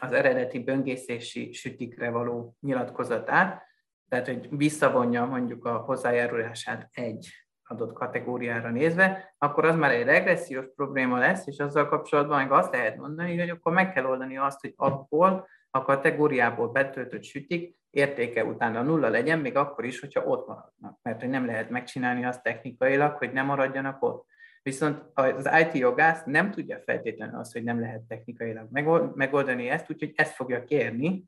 az 0.00 0.12
eredeti 0.12 0.58
böngészési 0.58 1.52
sütikre 1.52 2.10
való 2.10 2.56
nyilatkozatát, 2.60 3.67
tehát 4.08 4.26
hogy 4.26 4.48
visszavonja 4.50 5.24
mondjuk 5.24 5.64
a 5.64 5.76
hozzájárulását 5.76 6.88
egy 6.92 7.28
adott 7.64 7.92
kategóriára 7.92 8.70
nézve, 8.70 9.34
akkor 9.38 9.64
az 9.64 9.76
már 9.76 9.90
egy 9.90 10.04
regressziós 10.04 10.66
probléma 10.76 11.18
lesz, 11.18 11.46
és 11.46 11.58
azzal 11.58 11.88
kapcsolatban 11.88 12.38
meg 12.38 12.52
azt 12.52 12.72
lehet 12.72 12.96
mondani, 12.96 13.38
hogy 13.38 13.50
akkor 13.50 13.72
meg 13.72 13.92
kell 13.92 14.04
oldani 14.04 14.36
azt, 14.36 14.60
hogy 14.60 14.72
abból 14.76 15.48
a 15.70 15.82
kategóriából 15.82 16.68
betöltött 16.68 17.22
sütik 17.22 17.76
értéke 17.90 18.44
utána 18.44 18.82
nulla 18.82 19.08
legyen, 19.08 19.38
még 19.38 19.56
akkor 19.56 19.84
is, 19.84 20.00
hogyha 20.00 20.24
ott 20.24 20.46
maradnak. 20.46 20.98
Mert 21.02 21.20
hogy 21.20 21.28
nem 21.28 21.46
lehet 21.46 21.70
megcsinálni 21.70 22.24
azt 22.24 22.42
technikailag, 22.42 23.16
hogy 23.16 23.32
nem 23.32 23.46
maradjanak 23.46 24.02
ott. 24.02 24.26
Viszont 24.62 25.02
az 25.14 25.48
IT 25.60 25.72
jogász 25.72 26.22
nem 26.24 26.50
tudja 26.50 26.80
feltétlenül 26.84 27.38
azt, 27.38 27.52
hogy 27.52 27.62
nem 27.62 27.80
lehet 27.80 28.00
technikailag 28.00 28.68
megoldani 29.14 29.68
ezt, 29.68 29.90
úgyhogy 29.90 30.12
ezt 30.16 30.34
fogja 30.34 30.64
kérni, 30.64 31.24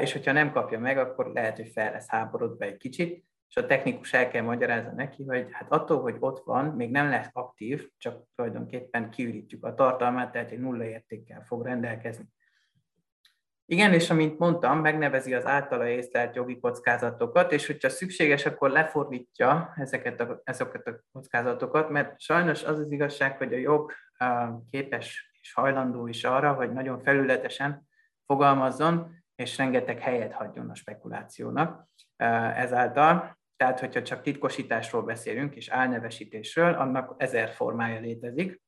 és 0.00 0.12
hogyha 0.12 0.32
nem 0.32 0.52
kapja 0.52 0.78
meg, 0.78 0.98
akkor 0.98 1.26
lehet, 1.26 1.56
hogy 1.56 1.70
fel 1.72 1.92
lesz 1.92 2.08
háborodva 2.08 2.64
egy 2.64 2.76
kicsit, 2.76 3.24
és 3.48 3.56
a 3.56 3.66
technikus 3.66 4.12
el 4.12 4.28
kell 4.28 4.42
magyarázza 4.42 4.90
neki, 4.90 5.24
hogy 5.24 5.48
hát 5.50 5.72
attól, 5.72 6.00
hogy 6.00 6.16
ott 6.18 6.44
van, 6.44 6.64
még 6.64 6.90
nem 6.90 7.08
lesz 7.08 7.30
aktív, 7.32 7.88
csak 7.98 8.24
tulajdonképpen 8.34 9.10
kiürítjük 9.10 9.64
a 9.64 9.74
tartalmát, 9.74 10.32
tehát 10.32 10.50
egy 10.50 10.60
nulla 10.60 10.84
értékkel 10.84 11.44
fog 11.46 11.64
rendelkezni. 11.64 12.24
Igen, 13.66 13.92
és 13.92 14.10
amint 14.10 14.38
mondtam, 14.38 14.80
megnevezi 14.80 15.34
az 15.34 15.46
általa 15.46 15.88
észlelt 15.88 16.34
jogi 16.34 16.58
kockázatokat, 16.58 17.52
és 17.52 17.66
hogyha 17.66 17.88
szükséges, 17.88 18.46
akkor 18.46 18.70
lefordítja 18.70 19.72
ezeket 19.76 20.20
a, 20.20 20.40
ezeket 20.44 20.86
a 20.86 21.00
kockázatokat, 21.12 21.88
mert 21.88 22.20
sajnos 22.20 22.64
az 22.64 22.78
az 22.78 22.90
igazság, 22.90 23.36
hogy 23.36 23.52
a 23.52 23.56
jog 23.56 23.92
képes 24.70 25.30
és 25.40 25.52
hajlandó 25.52 26.06
is 26.06 26.24
arra, 26.24 26.52
hogy 26.52 26.72
nagyon 26.72 27.02
felületesen 27.02 27.88
fogalmazzon, 28.26 29.19
és 29.40 29.56
rengeteg 29.56 29.98
helyet 29.98 30.32
hagyjon 30.32 30.70
a 30.70 30.74
spekulációnak. 30.74 31.88
Ezáltal, 32.54 33.38
tehát 33.56 33.80
hogyha 33.80 34.02
csak 34.02 34.22
titkosításról 34.22 35.02
beszélünk, 35.02 35.54
és 35.56 35.68
álnevesítésről, 35.68 36.74
annak 36.74 37.14
ezer 37.16 37.48
formája 37.48 38.00
létezik, 38.00 38.62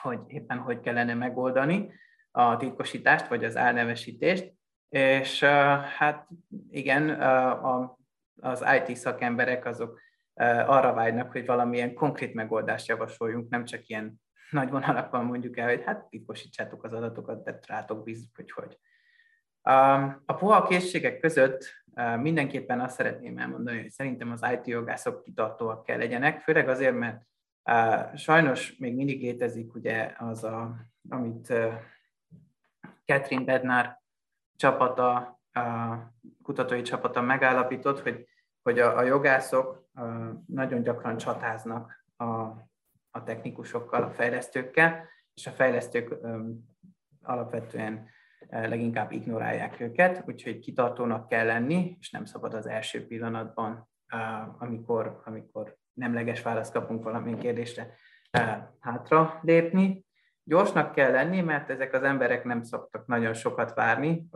hogy 0.00 0.20
éppen 0.26 0.58
hogy 0.58 0.80
kellene 0.80 1.14
megoldani 1.14 1.92
a 2.30 2.56
titkosítást, 2.56 3.28
vagy 3.28 3.44
az 3.44 3.56
álnevesítést, 3.56 4.52
és 4.88 5.44
hát 5.98 6.28
igen, 6.70 7.20
az 8.40 8.64
IT 8.78 8.96
szakemberek 8.96 9.64
azok 9.64 10.00
arra 10.66 10.92
vágynak, 10.92 11.32
hogy 11.32 11.46
valamilyen 11.46 11.94
konkrét 11.94 12.34
megoldást 12.34 12.88
javasoljunk, 12.88 13.48
nem 13.48 13.64
csak 13.64 13.86
ilyen 13.86 14.20
nagy 14.50 14.70
vonalakban 14.70 15.24
mondjuk 15.24 15.56
el, 15.56 15.68
hogy 15.68 15.82
hát 15.84 16.08
titkosítsátok 16.08 16.84
az 16.84 16.92
adatokat, 16.92 17.44
de 17.44 17.58
rátok 17.66 18.02
bízunk, 18.02 18.36
hogy 18.36 18.50
hogy. 18.50 18.78
A 20.26 20.34
puha 20.34 20.66
készségek 20.66 21.20
között 21.20 21.84
mindenképpen 22.20 22.80
azt 22.80 22.94
szeretném 22.94 23.38
elmondani, 23.38 23.80
hogy 23.80 23.90
szerintem 23.90 24.30
az 24.30 24.46
IT 24.52 24.66
jogászok 24.66 25.22
kitartóak 25.22 25.84
kell 25.84 25.98
legyenek, 25.98 26.40
főleg 26.40 26.68
azért, 26.68 26.94
mert 26.94 27.22
sajnos 28.18 28.76
még 28.76 28.94
mindig 28.94 29.20
létezik 29.20 29.74
ugye 29.74 30.14
az, 30.18 30.44
a, 30.44 30.76
amit 31.08 31.52
Catherine 33.04 33.44
Bednar 33.44 34.00
csapata, 34.56 35.40
kutatói 36.42 36.82
csapata 36.82 37.20
megállapított, 37.20 38.00
hogy, 38.00 38.28
hogy 38.62 38.78
a, 38.78 38.96
a 38.96 39.02
jogászok 39.02 39.88
nagyon 40.46 40.82
gyakran 40.82 41.16
csatáznak 41.16 42.04
a, 42.16 42.24
a 43.10 43.22
technikusokkal, 43.24 44.02
a 44.02 44.10
fejlesztőkkel, 44.10 45.08
és 45.34 45.46
a 45.46 45.50
fejlesztők 45.50 46.14
alapvetően 47.22 48.14
leginkább 48.50 49.12
ignorálják 49.12 49.80
őket, 49.80 50.22
úgyhogy 50.26 50.58
kitartónak 50.58 51.28
kell 51.28 51.46
lenni, 51.46 51.96
és 52.00 52.10
nem 52.10 52.24
szabad 52.24 52.54
az 52.54 52.66
első 52.66 53.06
pillanatban, 53.06 53.88
amikor, 54.58 55.20
amikor 55.24 55.76
nemleges 55.92 56.42
választ 56.42 56.72
kapunk 56.72 57.02
valamilyen 57.02 57.38
kérdésre, 57.38 57.94
hátra 58.80 59.38
lépni. 59.42 60.04
Gyorsnak 60.44 60.92
kell 60.92 61.10
lenni, 61.10 61.40
mert 61.40 61.70
ezek 61.70 61.92
az 61.92 62.02
emberek 62.02 62.44
nem 62.44 62.62
szoktak 62.62 63.06
nagyon 63.06 63.34
sokat 63.34 63.74
várni, 63.74 64.28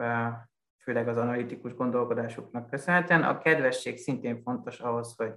főleg 0.83 1.09
az 1.09 1.17
analitikus 1.17 1.75
gondolkodásuknak 1.75 2.71
köszönhetően. 2.71 3.23
A 3.23 3.39
kedvesség 3.39 3.99
szintén 3.99 4.43
fontos 4.43 4.81
ahhoz, 4.81 5.15
hogy, 5.17 5.35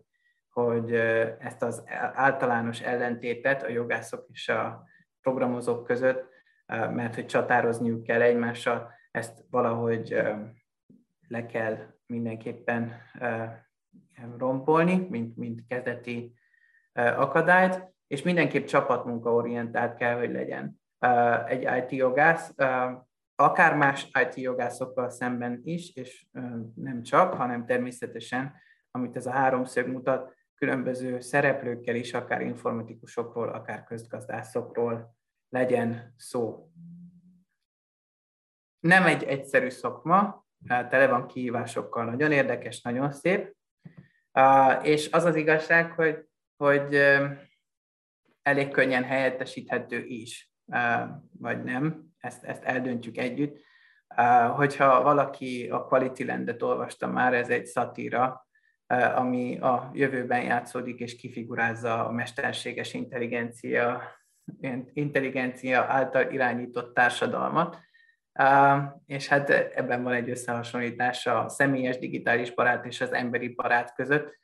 hogy 0.49 0.93
ezt 1.39 1.63
az 1.63 1.83
általános 2.13 2.81
ellentétet 2.81 3.63
a 3.63 3.69
jogászok 3.69 4.25
és 4.29 4.49
a 4.49 4.83
programozók 5.21 5.85
között 5.85 6.32
mert 6.65 7.15
hogy 7.15 7.25
csatározniuk 7.25 8.03
kell 8.03 8.21
egymással, 8.21 8.91
ezt 9.11 9.43
valahogy 9.49 10.23
le 11.27 11.45
kell 11.45 11.77
mindenképpen 12.05 12.91
rompolni, 14.37 15.07
mint, 15.09 15.37
mint 15.37 15.67
kezdeti 15.67 16.33
akadályt, 16.93 17.93
és 18.07 18.21
mindenképp 18.21 18.65
csapatmunkaorientált 18.65 19.95
kell, 19.95 20.17
hogy 20.17 20.31
legyen. 20.31 20.81
Egy 21.47 21.61
IT 21.61 21.91
jogász, 21.91 22.53
akár 23.35 23.75
más 23.75 24.09
IT 24.23 24.35
jogászokkal 24.35 25.09
szemben 25.09 25.61
is, 25.63 25.95
és 25.95 26.25
nem 26.75 27.01
csak, 27.01 27.33
hanem 27.33 27.65
természetesen, 27.65 28.53
amit 28.91 29.15
ez 29.15 29.25
a 29.25 29.31
háromszög 29.31 29.87
mutat, 29.87 30.33
különböző 30.55 31.19
szereplőkkel 31.19 31.95
is, 31.95 32.13
akár 32.13 32.41
informatikusokról, 32.41 33.49
akár 33.49 33.83
közgazdászokról, 33.83 35.15
legyen 35.53 36.13
szó. 36.17 36.69
Nem 38.79 39.05
egy 39.05 39.23
egyszerű 39.23 39.69
szakma, 39.69 40.45
tele 40.67 41.07
van 41.07 41.27
kihívásokkal, 41.27 42.05
nagyon 42.05 42.31
érdekes, 42.31 42.81
nagyon 42.81 43.11
szép, 43.11 43.55
és 44.81 45.11
az 45.11 45.23
az 45.23 45.35
igazság, 45.35 45.91
hogy, 45.91 46.27
hogy 46.55 46.95
elég 48.41 48.71
könnyen 48.71 49.03
helyettesíthető 49.03 50.03
is, 50.03 50.51
vagy 51.39 51.63
nem, 51.63 52.03
ezt, 52.19 52.43
ezt 52.43 52.63
eldöntjük 52.63 53.17
együtt. 53.17 53.61
Hogyha 54.55 55.01
valaki 55.01 55.69
a 55.69 55.85
Quality 55.85 56.23
Landet 56.23 56.61
olvasta 56.61 57.07
már, 57.07 57.33
ez 57.33 57.49
egy 57.49 57.65
szatíra, 57.65 58.47
ami 59.15 59.57
a 59.57 59.91
jövőben 59.93 60.43
játszódik 60.43 60.99
és 60.99 61.15
kifigurázza 61.15 62.07
a 62.07 62.11
mesterséges 62.11 62.93
intelligencia 62.93 64.01
intelligencia 64.93 65.83
által 65.83 66.31
irányított 66.31 66.93
társadalmat, 66.93 67.77
és 69.05 69.27
hát 69.27 69.49
ebben 69.49 70.03
van 70.03 70.13
egy 70.13 70.29
összehasonlítás 70.29 71.25
a 71.25 71.49
személyes 71.49 71.97
digitális 71.97 72.53
barát 72.53 72.85
és 72.85 73.01
az 73.01 73.13
emberi 73.13 73.47
barát 73.47 73.93
között. 73.95 74.39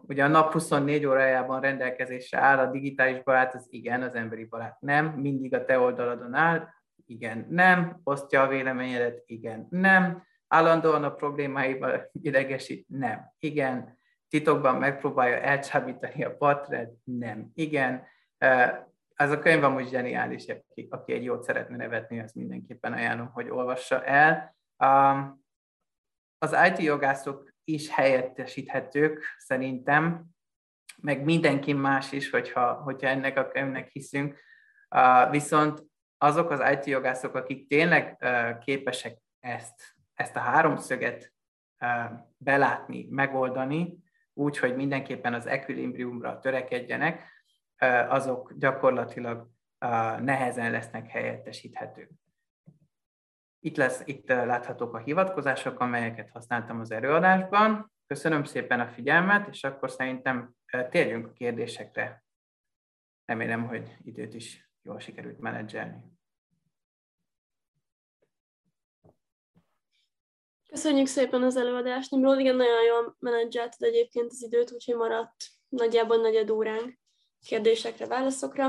Ugye 0.00 0.24
a 0.24 0.28
nap 0.28 0.52
24 0.52 1.06
órájában 1.06 1.60
rendelkezésre 1.60 2.38
áll 2.38 2.58
a 2.58 2.70
digitális 2.70 3.22
barát, 3.22 3.54
az 3.54 3.66
igen, 3.70 4.02
az 4.02 4.14
emberi 4.14 4.44
barát 4.44 4.80
nem, 4.80 5.06
mindig 5.06 5.54
a 5.54 5.64
te 5.64 5.78
oldaladon 5.78 6.34
áll, 6.34 6.68
igen, 7.06 7.46
nem, 7.50 8.00
osztja 8.04 8.42
a 8.42 8.48
véleményedet, 8.48 9.22
igen, 9.26 9.66
nem, 9.70 10.22
állandóan 10.48 11.04
a 11.04 11.14
problémáival 11.14 12.10
idegesít, 12.12 12.88
nem, 12.88 13.32
igen, 13.38 13.98
titokban 14.28 14.76
megpróbálja 14.76 15.40
elcsábítani 15.40 16.24
a 16.24 16.36
partnered, 16.36 16.90
nem, 17.04 17.50
igen, 17.54 18.06
ez 19.14 19.30
a 19.30 19.38
könyv 19.38 19.64
amúgy 19.64 19.88
zseniális, 19.88 20.46
aki, 20.46 20.86
aki 20.90 21.12
egy 21.12 21.24
jót 21.24 21.42
szeretne 21.42 21.76
nevetni, 21.76 22.20
az 22.20 22.32
mindenképpen 22.32 22.92
ajánlom, 22.92 23.30
hogy 23.32 23.48
olvassa 23.48 24.04
el. 24.04 24.56
Um, 24.78 25.44
az 26.38 26.56
IT 26.68 26.78
jogászok 26.78 27.52
is 27.64 27.90
helyettesíthetők 27.90 29.24
szerintem, 29.38 30.24
meg 30.96 31.24
mindenki 31.24 31.72
más 31.72 32.12
is, 32.12 32.30
hogyha, 32.30 32.72
hogyha 32.72 33.08
ennek 33.08 33.38
a 33.38 33.48
könyvnek 33.48 33.88
hiszünk. 33.88 34.38
Uh, 34.90 35.30
viszont 35.30 35.82
azok 36.18 36.50
az 36.50 36.62
IT 36.72 36.84
jogászok, 36.84 37.34
akik 37.34 37.68
tényleg 37.68 38.16
uh, 38.20 38.58
képesek 38.58 39.18
ezt, 39.40 39.94
ezt 40.14 40.36
a 40.36 40.40
háromszöget 40.40 41.32
uh, 41.80 42.18
belátni, 42.36 43.06
megoldani, 43.10 44.02
úgy, 44.34 44.58
hogy 44.58 44.76
mindenképpen 44.76 45.34
az 45.34 45.46
equilibriumra 45.46 46.38
törekedjenek, 46.38 47.41
azok 48.08 48.52
gyakorlatilag 48.58 49.50
nehezen 50.20 50.70
lesznek 50.70 51.10
helyettesíthetők. 51.10 52.10
Itt, 53.60 53.76
lesz, 53.76 54.02
itt 54.04 54.28
láthatók 54.28 54.94
a 54.94 54.98
hivatkozások, 54.98 55.80
amelyeket 55.80 56.30
használtam 56.30 56.80
az 56.80 56.90
előadásban. 56.90 57.92
Köszönöm 58.06 58.44
szépen 58.44 58.80
a 58.80 58.88
figyelmet, 58.88 59.48
és 59.48 59.64
akkor 59.64 59.90
szerintem 59.90 60.54
térjünk 60.90 61.26
a 61.26 61.32
kérdésekre. 61.32 62.24
Remélem, 63.24 63.66
hogy 63.66 63.96
időt 64.04 64.34
is 64.34 64.70
jól 64.82 65.00
sikerült 65.00 65.38
menedzselni. 65.38 65.96
Köszönjük 70.68 71.06
szépen 71.06 71.42
az 71.42 71.56
előadást. 71.56 72.10
Nimrod, 72.10 72.40
igen, 72.40 72.56
nagyon 72.56 72.84
jól 72.84 73.16
menedzselted 73.18 73.82
egyébként 73.82 74.30
az 74.30 74.42
időt, 74.42 74.72
úgyhogy 74.72 74.96
maradt 74.96 75.36
nagyjából 75.68 76.16
negyed 76.16 76.50
óránk 76.50 77.00
kérdésekre, 77.46 78.06
válaszokra. 78.06 78.66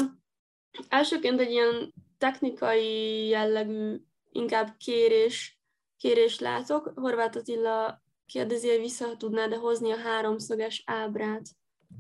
Elsőként 0.87 1.39
egy 1.39 1.51
ilyen 1.51 1.93
technikai 2.17 3.27
jellegű, 3.27 4.01
inkább 4.31 4.77
kérés, 4.77 5.61
kérés 5.97 6.39
látok. 6.39 6.91
Horváth 6.95 7.37
Attila 7.37 8.03
kérdezi, 8.25 8.69
hogy 8.69 8.79
vissza 8.79 9.17
tudnád-e 9.17 9.57
hozni 9.57 9.91
a 9.91 9.97
háromszöges 9.97 10.83
ábrát? 10.85 11.49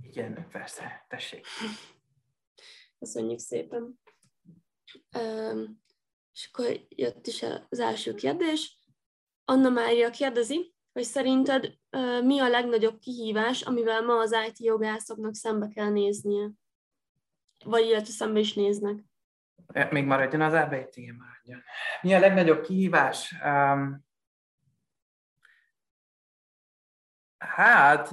Igen, 0.01 0.47
persze, 0.51 1.05
tessék. 1.07 1.45
Köszönjük 2.99 3.39
szépen. 3.39 3.99
Um, 5.17 5.81
és 6.33 6.49
akkor 6.51 6.85
jött 6.89 7.27
is 7.27 7.45
az 7.69 7.79
első 7.79 8.13
kérdés. 8.13 8.77
Anna 9.45 9.69
Mária 9.69 10.09
kérdezi, 10.09 10.73
hogy 10.93 11.03
szerinted 11.03 11.77
uh, 11.91 12.23
mi 12.23 12.39
a 12.39 12.47
legnagyobb 12.47 12.99
kihívás, 12.99 13.61
amivel 13.61 14.01
ma 14.01 14.19
az 14.19 14.35
IT 14.47 14.59
jogászoknak 14.59 15.35
szembe 15.35 15.67
kell 15.67 15.89
néznie? 15.89 16.51
Vagy 17.63 17.85
illetve 17.85 18.11
szembe 18.11 18.39
is 18.39 18.53
néznek. 18.53 18.95
Még 19.89 20.05
maradjon 20.05 20.41
az 20.41 20.53
ábejt, 20.53 20.95
igen, 20.95 21.15
maradjon. 21.15 21.63
Mi 22.01 22.13
a 22.13 22.19
legnagyobb 22.19 22.61
kihívás? 22.61 23.35
Um, 23.45 24.05
Hát 27.47 28.09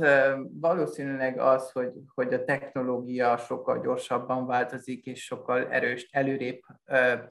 valószínűleg 0.60 1.38
az, 1.38 1.70
hogy, 1.72 1.92
hogy 2.14 2.34
a 2.34 2.44
technológia 2.44 3.36
sokkal 3.36 3.80
gyorsabban 3.80 4.46
változik, 4.46 5.06
és 5.06 5.24
sokkal 5.24 5.68
erős, 5.68 6.08
előrébb 6.10 6.60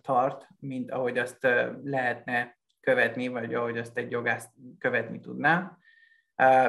tart, 0.01 0.47
mint 0.59 0.91
ahogy 0.91 1.17
azt 1.17 1.47
lehetne 1.83 2.57
követni, 2.79 3.27
vagy 3.27 3.53
ahogy 3.53 3.77
azt 3.77 3.97
egy 3.97 4.11
jogász 4.11 4.49
követni 4.77 5.19
tudná. 5.19 5.77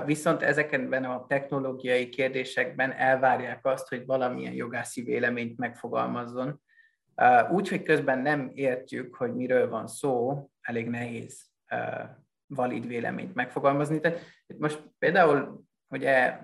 Viszont 0.05 0.43
ezekben 0.43 1.05
a 1.05 1.27
technológiai 1.27 2.09
kérdésekben 2.09 2.93
elvárják 2.93 3.67
azt, 3.67 3.89
hogy 3.89 4.07
valamilyen 4.07 4.53
jogászi 4.53 5.03
véleményt 5.03 5.59
megfogalmazzon. 5.59 6.61
Úgy, 7.51 7.69
hogy 7.69 7.83
közben 7.83 8.19
nem 8.19 8.51
értjük, 8.55 9.15
hogy 9.15 9.35
miről 9.35 9.69
van 9.69 9.87
szó, 9.87 10.45
elég 10.61 10.89
nehéz 10.89 11.51
valid 12.47 12.87
véleményt 12.87 13.35
megfogalmazni. 13.35 14.01
Tehát 14.01 14.21
most 14.59 14.83
például 14.99 15.65
ugye 15.89 16.39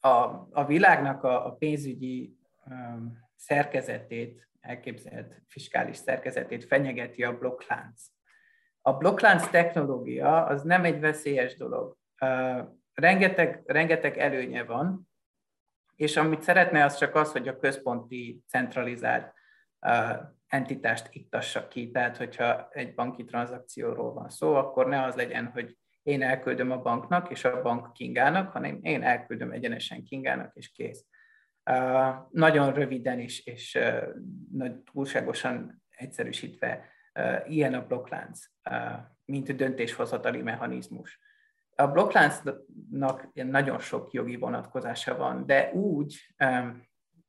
a, 0.00 0.08
a 0.50 0.64
világnak 0.66 1.24
a, 1.24 1.46
a 1.46 1.52
pénzügyi 1.52 2.36
um, 2.66 3.18
szerkezetét, 3.36 4.48
elképzelt 4.60 5.42
fiskális 5.48 5.96
szerkezetét 5.96 6.64
fenyegeti 6.64 7.24
a 7.24 7.38
blokklánc. 7.38 8.02
A 8.80 8.92
blokklánc 8.92 9.48
technológia 9.50 10.44
az 10.44 10.62
nem 10.62 10.84
egy 10.84 11.00
veszélyes 11.00 11.56
dolog. 11.56 11.98
Rengeteg, 12.94 13.62
rengeteg 13.66 14.18
előnye 14.18 14.64
van, 14.64 15.08
és 15.96 16.16
amit 16.16 16.42
szeretne, 16.42 16.84
az 16.84 16.96
csak 16.96 17.14
az, 17.14 17.32
hogy 17.32 17.48
a 17.48 17.58
központi 17.58 18.42
centralizált 18.46 19.32
entitást 20.46 21.08
ittassa 21.10 21.68
ki. 21.68 21.90
Tehát, 21.90 22.16
hogyha 22.16 22.68
egy 22.70 22.94
banki 22.94 23.24
tranzakcióról 23.24 24.12
van 24.12 24.28
szó, 24.28 24.54
akkor 24.54 24.86
ne 24.86 25.02
az 25.02 25.14
legyen, 25.14 25.46
hogy 25.46 25.76
én 26.02 26.22
elküldöm 26.22 26.70
a 26.70 26.82
banknak, 26.82 27.30
és 27.30 27.44
a 27.44 27.62
bank 27.62 27.92
Kingának, 27.92 28.52
hanem 28.52 28.78
én 28.82 29.02
elküldöm 29.02 29.52
egyenesen 29.52 30.04
Kingának, 30.04 30.56
és 30.56 30.70
kész. 30.70 31.06
Uh, 31.70 32.14
nagyon 32.30 32.72
röviden 32.72 33.18
és, 33.18 33.46
és 33.46 33.78
uh, 34.54 34.74
túlságosan 34.92 35.82
egyszerűsítve 35.88 36.84
uh, 37.14 37.50
ilyen 37.50 37.74
a 37.74 37.86
blokklánc, 37.86 38.44
mint 39.24 39.56
döntéshozatali 39.56 40.42
mechanizmus. 40.42 41.18
A 41.80 41.90
blokkláncnak 41.90 42.66
nagyon 43.32 43.78
sok 43.78 44.12
jogi 44.12 44.36
vonatkozása 44.36 45.16
van, 45.16 45.46
de 45.46 45.72
úgy, 45.72 46.34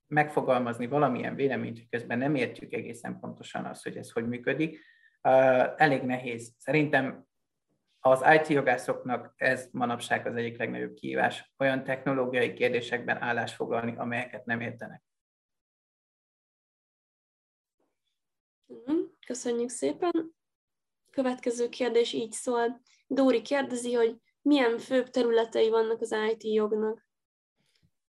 megfogalmazni 0.07 0.87
valamilyen 0.87 1.35
véleményt, 1.35 1.77
hogy 1.77 1.89
közben 1.89 2.17
nem 2.17 2.35
értjük 2.35 2.73
egészen 2.73 3.19
pontosan 3.19 3.65
azt, 3.65 3.83
hogy 3.83 3.97
ez 3.97 4.11
hogy 4.11 4.27
működik, 4.27 4.79
elég 5.75 6.01
nehéz. 6.01 6.53
Szerintem 6.57 7.25
az 7.99 8.23
IT 8.33 8.47
jogászoknak 8.47 9.33
ez 9.35 9.69
manapság 9.71 10.27
az 10.27 10.35
egyik 10.35 10.57
legnagyobb 10.57 10.93
kihívás, 10.93 11.53
olyan 11.57 11.83
technológiai 11.83 12.53
kérdésekben 12.53 13.21
állásfoglalni, 13.21 13.95
amelyeket 13.97 14.45
nem 14.45 14.59
értenek. 14.59 15.03
Mhm, 18.65 18.97
köszönjük 19.25 19.69
szépen. 19.69 20.35
Következő 21.09 21.69
kérdés 21.69 22.13
így 22.13 22.31
szól. 22.31 22.81
Dóri 23.07 23.41
kérdezi, 23.41 23.93
hogy 23.93 24.21
milyen 24.41 24.77
főbb 24.77 25.09
területei 25.09 25.69
vannak 25.69 26.01
az 26.01 26.15
IT 26.31 26.43
jognak 26.43 27.05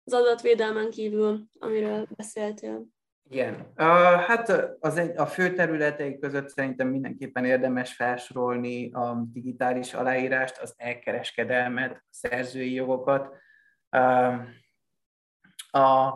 az 0.05 0.13
adatvédelmen 0.13 0.91
kívül, 0.91 1.45
amiről 1.59 2.07
beszéltél? 2.17 2.87
Igen. 3.29 3.55
Uh, 3.77 4.21
hát 4.21 4.77
az 4.81 4.97
egy, 4.97 5.17
a 5.17 5.27
fő 5.27 5.53
területei 5.53 6.19
között 6.19 6.49
szerintem 6.49 6.89
mindenképpen 6.89 7.45
érdemes 7.45 7.95
felsorolni 7.95 8.93
a 8.93 9.23
digitális 9.33 9.95
aláírást, 9.95 10.59
az 10.59 10.75
elkereskedelmet, 10.77 11.93
a 11.93 12.05
szerzői 12.11 12.73
jogokat, 12.73 13.37
a, 15.71 16.13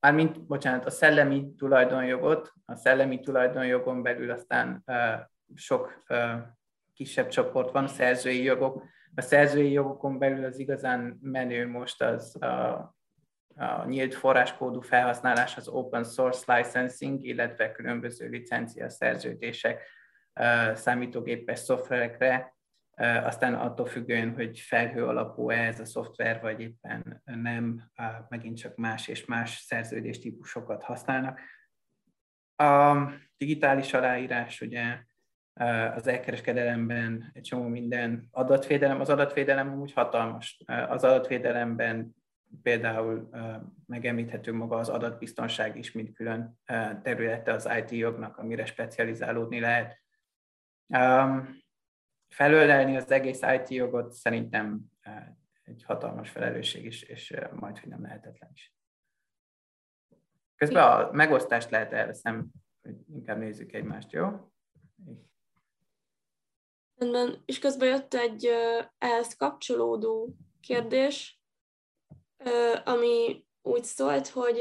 mármint, 0.00 0.46
bocsánat, 0.46 0.86
a 0.86 0.90
szellemi 0.90 1.54
tulajdonjogot, 1.56 2.52
a 2.64 2.74
szellemi 2.74 3.20
tulajdonjogon 3.20 4.02
belül 4.02 4.30
aztán 4.30 4.84
sok 5.54 6.04
kisebb 6.94 7.28
csoport 7.28 7.72
van, 7.72 7.88
szerzői 7.88 8.42
jogok. 8.42 8.84
A 9.14 9.20
szerzői 9.20 9.72
jogokon 9.72 10.18
belül 10.18 10.44
az 10.44 10.58
igazán 10.58 11.18
menő 11.22 11.68
most 11.68 12.02
az 12.02 12.42
a 12.42 12.94
a 13.60 13.84
nyílt 13.84 14.14
forráskódú 14.14 14.80
felhasználás, 14.80 15.56
az 15.56 15.68
open 15.68 16.04
source 16.04 16.56
licensing, 16.56 17.24
illetve 17.24 17.72
különböző 17.72 18.28
licencia 18.28 18.88
szerződések 18.88 19.82
számítógépes 20.74 21.58
szoftverekre, 21.58 22.54
aztán 23.00 23.54
attól 23.54 23.86
függően, 23.86 24.34
hogy 24.34 24.58
felhő 24.58 25.06
alapú 25.06 25.50
-e 25.50 25.66
ez 25.66 25.80
a 25.80 25.84
szoftver, 25.84 26.40
vagy 26.40 26.60
éppen 26.60 27.22
nem, 27.24 27.90
megint 28.28 28.58
csak 28.58 28.76
más 28.76 29.08
és 29.08 29.24
más 29.24 29.58
szerződés 29.58 30.18
típusokat 30.18 30.82
használnak. 30.82 31.40
A 32.56 32.96
digitális 33.36 33.94
aláírás, 33.94 34.60
ugye 34.60 34.98
az 35.94 36.06
elkereskedelemben 36.06 37.30
egy 37.32 37.42
csomó 37.42 37.68
minden 37.68 38.28
adatvédelem, 38.30 39.00
az 39.00 39.08
adatvédelem 39.08 39.80
úgy 39.80 39.92
hatalmas. 39.92 40.62
Az 40.66 41.04
adatvédelemben 41.04 42.14
például 42.62 43.30
megemlíthető 43.86 44.52
maga 44.52 44.76
az 44.76 44.88
adatbiztonság 44.88 45.76
is, 45.76 45.92
mint 45.92 46.12
külön 46.12 46.60
területe 47.02 47.52
az 47.52 47.68
IT 47.78 47.90
jognak, 47.90 48.36
amire 48.36 48.64
specializálódni 48.64 49.60
lehet. 49.60 50.00
Felölelni 52.28 52.96
az 52.96 53.10
egész 53.10 53.40
IT 53.42 53.68
jogot 53.68 54.12
szerintem 54.12 54.80
egy 55.62 55.82
hatalmas 55.86 56.30
felelősség 56.30 56.84
is, 56.84 57.02
és 57.02 57.34
majd, 57.52 57.78
hogy 57.78 57.88
nem 57.88 58.02
lehetetlen 58.02 58.50
is. 58.54 58.74
Közben 60.56 60.82
a 60.82 61.10
megosztást 61.12 61.70
lehet 61.70 61.92
elveszem, 61.92 62.48
hogy 62.82 62.96
inkább 63.08 63.38
nézzük 63.38 63.72
egymást, 63.72 64.12
jó? 64.12 64.52
Rendben, 67.00 67.42
és 67.46 67.58
közben 67.58 67.88
jött 67.88 68.14
egy 68.14 68.50
ehhez 68.98 69.36
kapcsolódó 69.36 70.34
kérdés, 70.60 71.40
ami 72.84 73.44
úgy 73.62 73.84
szólt, 73.84 74.28
hogy, 74.28 74.60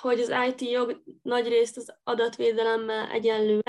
hogy 0.00 0.20
az 0.20 0.32
IT 0.48 0.60
jog 0.70 1.02
nagy 1.22 1.48
részt 1.48 1.76
az 1.76 1.94
adatvédelemmel 2.04 3.10
egyenlő 3.10 3.60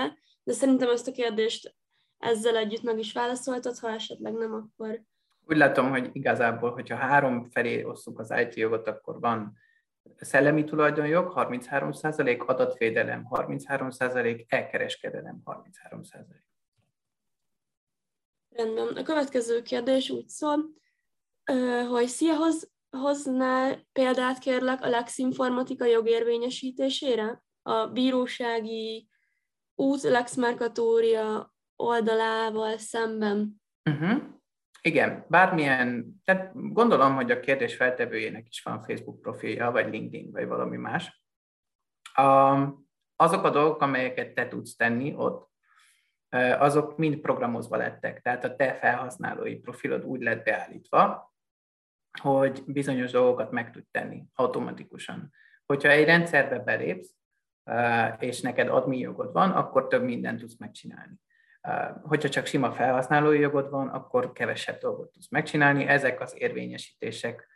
de 0.43 0.53
szerintem 0.53 0.89
ezt 0.89 1.07
a 1.07 1.11
kérdést 1.11 1.75
ezzel 2.17 2.57
együtt 2.57 2.81
meg 2.81 2.99
is 2.99 3.13
válaszoltad, 3.13 3.77
ha 3.77 3.89
esetleg 3.89 4.33
nem, 4.33 4.53
akkor... 4.53 5.01
Úgy 5.45 5.57
látom, 5.57 5.89
hogy 5.89 6.09
igazából, 6.11 6.71
hogyha 6.71 6.95
három 6.95 7.49
felé 7.49 7.83
osszuk 7.83 8.19
az 8.19 8.33
IT 8.39 8.53
jogot, 8.53 8.87
akkor 8.87 9.19
van 9.19 9.57
szellemi 10.15 10.63
tulajdonjog 10.63 11.33
33%, 11.35 12.45
adatvédelem 12.45 13.27
33%, 13.29 14.45
elkereskedelem 14.47 15.41
33%. 15.45 16.52
Rendben. 18.55 18.87
A 18.87 19.03
következő 19.03 19.61
kérdés 19.61 20.09
úgy 20.09 20.27
szól, 20.27 20.69
hogy 21.89 22.07
szia, 22.07 22.35
hoz, 22.35 22.71
hoznál 22.89 23.87
példát 23.91 24.39
kérlek 24.39 24.81
a 24.81 24.89
Lex 24.89 25.17
Informatika 25.17 25.85
jogérvényesítésére? 25.85 27.43
A 27.61 27.87
bírósági 27.87 29.07
út 29.75 30.01
Lex 30.01 30.35
Mercatória 30.35 31.53
oldalával 31.75 32.77
szemben. 32.77 33.61
Uh-huh. 33.89 34.21
Igen, 34.81 35.25
bármilyen, 35.29 36.15
tehát 36.23 36.51
gondolom, 36.53 37.15
hogy 37.15 37.31
a 37.31 37.39
kérdés 37.39 37.75
feltevőjének 37.75 38.47
is 38.47 38.61
van 38.61 38.81
Facebook 38.81 39.21
profilja, 39.21 39.71
vagy 39.71 39.89
LinkedIn, 39.89 40.31
vagy 40.31 40.47
valami 40.47 40.77
más. 40.77 41.23
Azok 43.15 43.43
a 43.43 43.49
dolgok, 43.49 43.81
amelyeket 43.81 44.33
te 44.33 44.47
tudsz 44.47 44.75
tenni 44.75 45.13
ott, 45.15 45.51
azok 46.57 46.97
mind 46.97 47.17
programozva 47.17 47.77
lettek, 47.77 48.21
tehát 48.21 48.43
a 48.43 48.55
te 48.55 48.73
felhasználói 48.73 49.55
profilod 49.55 50.03
úgy 50.03 50.21
lett 50.21 50.43
beállítva, 50.43 51.33
hogy 52.21 52.63
bizonyos 52.67 53.11
dolgokat 53.11 53.51
meg 53.51 53.71
tud 53.71 53.85
tenni 53.91 54.23
automatikusan. 54.33 55.31
Hogyha 55.65 55.89
egy 55.89 56.05
rendszerbe 56.05 56.59
belépsz, 56.59 57.15
és 58.19 58.41
neked 58.41 58.67
admi 58.67 58.97
jogod 58.97 59.31
van, 59.31 59.51
akkor 59.51 59.87
több 59.87 60.03
mindent 60.03 60.39
tudsz 60.39 60.57
megcsinálni. 60.57 61.21
Hogyha 62.01 62.29
csak 62.29 62.45
sima 62.45 62.71
felhasználói 62.71 63.39
jogod 63.39 63.69
van, 63.69 63.87
akkor 63.87 64.31
kevesebb 64.31 64.79
dolgot 64.79 65.11
tudsz 65.11 65.29
megcsinálni. 65.29 65.87
Ezek 65.87 66.21
az 66.21 66.35
érvényesítések 66.37 67.47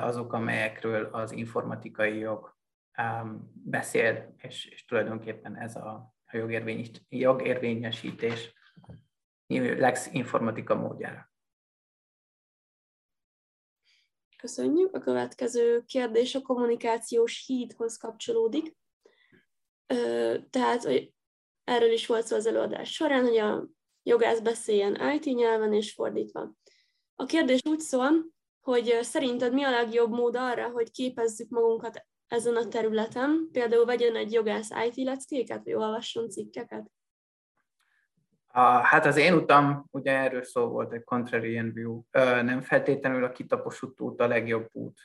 azok, 0.00 0.32
amelyekről 0.32 1.04
az 1.04 1.32
informatikai 1.32 2.18
jog 2.18 2.56
beszél, 3.64 4.34
és, 4.36 4.66
és 4.66 4.84
tulajdonképpen 4.84 5.56
ez 5.56 5.76
a, 5.76 6.16
a 6.32 6.36
jogérvényesítés 7.08 8.54
Lex 9.46 10.12
Informatika 10.12 10.74
módjára. 10.74 11.32
Köszönjük. 14.36 14.94
A 14.94 14.98
következő 14.98 15.82
kérdés 15.86 16.34
a 16.34 16.42
kommunikációs 16.42 17.44
hídhoz 17.46 17.96
kapcsolódik. 17.96 18.76
Tehát 20.50 20.88
erről 21.64 21.92
is 21.92 22.06
volt 22.06 22.26
szó 22.26 22.36
az 22.36 22.46
előadás 22.46 22.92
során, 22.92 23.24
hogy 23.24 23.36
a 23.36 23.68
jogász 24.02 24.40
beszéljen 24.40 25.12
IT 25.12 25.24
nyelven 25.24 25.72
és 25.72 25.92
fordítva. 25.92 26.52
A 27.14 27.24
kérdés 27.24 27.60
úgy 27.68 27.80
szól, 27.80 28.10
hogy 28.60 28.98
szerinted 29.02 29.52
mi 29.52 29.62
a 29.62 29.70
legjobb 29.70 30.10
mód 30.10 30.36
arra, 30.36 30.68
hogy 30.70 30.90
képezzük 30.90 31.48
magunkat 31.48 32.06
ezen 32.28 32.56
a 32.56 32.68
területen, 32.68 33.48
például 33.52 33.84
vegyen 33.84 34.16
egy 34.16 34.32
jogász 34.32 34.70
IT 34.86 35.04
leckéket, 35.04 35.64
vagy 35.64 35.74
olvasson 35.74 36.30
cikkeket? 36.30 36.90
A, 38.52 38.60
hát 38.60 39.06
az 39.06 39.16
én 39.16 39.34
utam, 39.34 39.84
ugye 39.90 40.12
erről 40.12 40.42
szó 40.42 40.66
volt 40.66 40.92
egy 40.92 41.04
contrarian 41.04 41.72
view, 41.72 42.02
nem 42.42 42.60
feltétlenül 42.60 43.24
a 43.24 43.32
kitaposult 43.32 44.00
út 44.00 44.20
a 44.20 44.26
legjobb 44.26 44.68
út. 44.72 44.98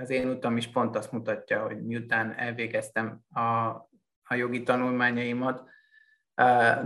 Az 0.00 0.10
én 0.10 0.28
utam 0.28 0.56
is 0.56 0.68
pont 0.68 0.96
azt 0.96 1.12
mutatja, 1.12 1.62
hogy 1.62 1.82
miután 1.82 2.34
elvégeztem 2.36 3.20
a, 3.30 3.40
a 4.22 4.34
jogi 4.34 4.62
tanulmányaimat, 4.62 5.68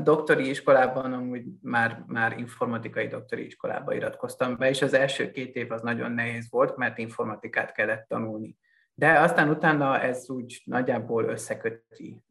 doktori 0.03 0.49
iskolában 0.49 1.13
amúgy 1.13 1.45
már, 1.63 2.05
már 2.07 2.39
informatikai 2.39 3.07
doktori 3.07 3.47
iskolába 3.47 3.95
iratkoztam 3.95 4.57
be, 4.57 4.69
és 4.69 4.83
az 4.83 4.95
első 4.95 5.31
két 5.31 5.57
év 5.57 5.73
az 5.73 5.83
nagyon 5.83 6.13
nehéz 6.13 6.51
volt, 6.51 6.77
mert 6.77 6.99
informatikát 6.99 7.73
kellett 7.73 8.09
tanulni. 8.09 8.57
De 9.03 9.21
aztán 9.21 9.49
utána 9.49 10.01
ez 10.01 10.31
úgy 10.31 10.63
nagyjából 10.65 11.25
összeköti 11.25 12.25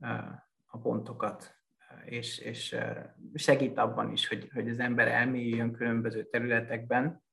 a 0.66 0.78
pontokat, 0.78 1.56
és, 2.06 2.38
és 2.40 2.76
segít 3.34 3.78
abban 3.78 4.12
is, 4.12 4.28
hogy, 4.28 4.50
hogy 4.54 4.70
az 4.70 4.80
ember 4.80 5.08
elmélyüljön 5.08 5.72
különböző 5.72 6.24
területekben. 6.24 7.24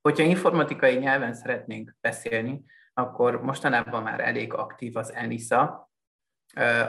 Hogyha 0.00 0.24
informatikai 0.24 0.96
nyelven 0.96 1.34
szeretnénk 1.34 1.96
beszélni, 2.00 2.64
akkor 2.94 3.42
mostanában 3.42 4.02
már 4.02 4.20
elég 4.20 4.52
aktív 4.52 4.96
az 4.96 5.12
ENISA, 5.12 5.90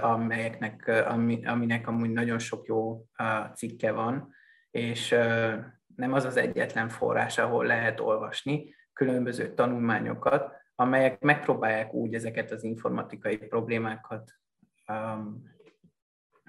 amelyeknek, 0.02 0.88
aminek 1.46 1.88
amúgy 1.88 2.12
nagyon 2.12 2.40
sok 2.40 2.66
jó 2.66 3.06
cikke 3.54 3.92
van, 3.92 4.34
és 4.72 5.10
nem 5.96 6.14
az 6.14 6.26
az 6.26 6.38
egyetlen 6.38 6.90
forrás, 6.90 7.38
ahol 7.38 7.66
lehet 7.66 8.00
olvasni 8.00 8.76
különböző 8.94 9.54
tanulmányokat, 9.54 10.61
amelyek 10.82 11.20
megpróbálják 11.20 11.94
úgy 11.94 12.14
ezeket 12.14 12.52
az 12.52 12.64
informatikai 12.64 13.38
problémákat 13.38 14.32
um, 14.88 15.44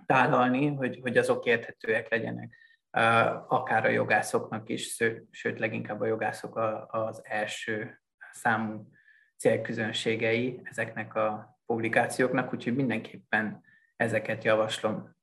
tálalni, 0.06 0.66
hogy, 0.66 0.98
hogy 1.02 1.16
azok 1.16 1.44
érthetőek 1.44 2.10
legyenek, 2.10 2.56
uh, 2.92 3.52
akár 3.52 3.84
a 3.84 3.88
jogászoknak 3.88 4.68
is, 4.68 5.02
sőt, 5.30 5.58
leginkább 5.58 6.00
a 6.00 6.06
jogászok 6.06 6.56
a, 6.56 6.86
az 6.90 7.20
első 7.24 8.02
számú 8.32 8.88
célközönségei 9.36 10.60
ezeknek 10.64 11.14
a 11.14 11.58
publikációknak, 11.66 12.52
úgyhogy 12.52 12.74
mindenképpen 12.74 13.62
ezeket 13.96 14.44
javaslom 14.44 15.16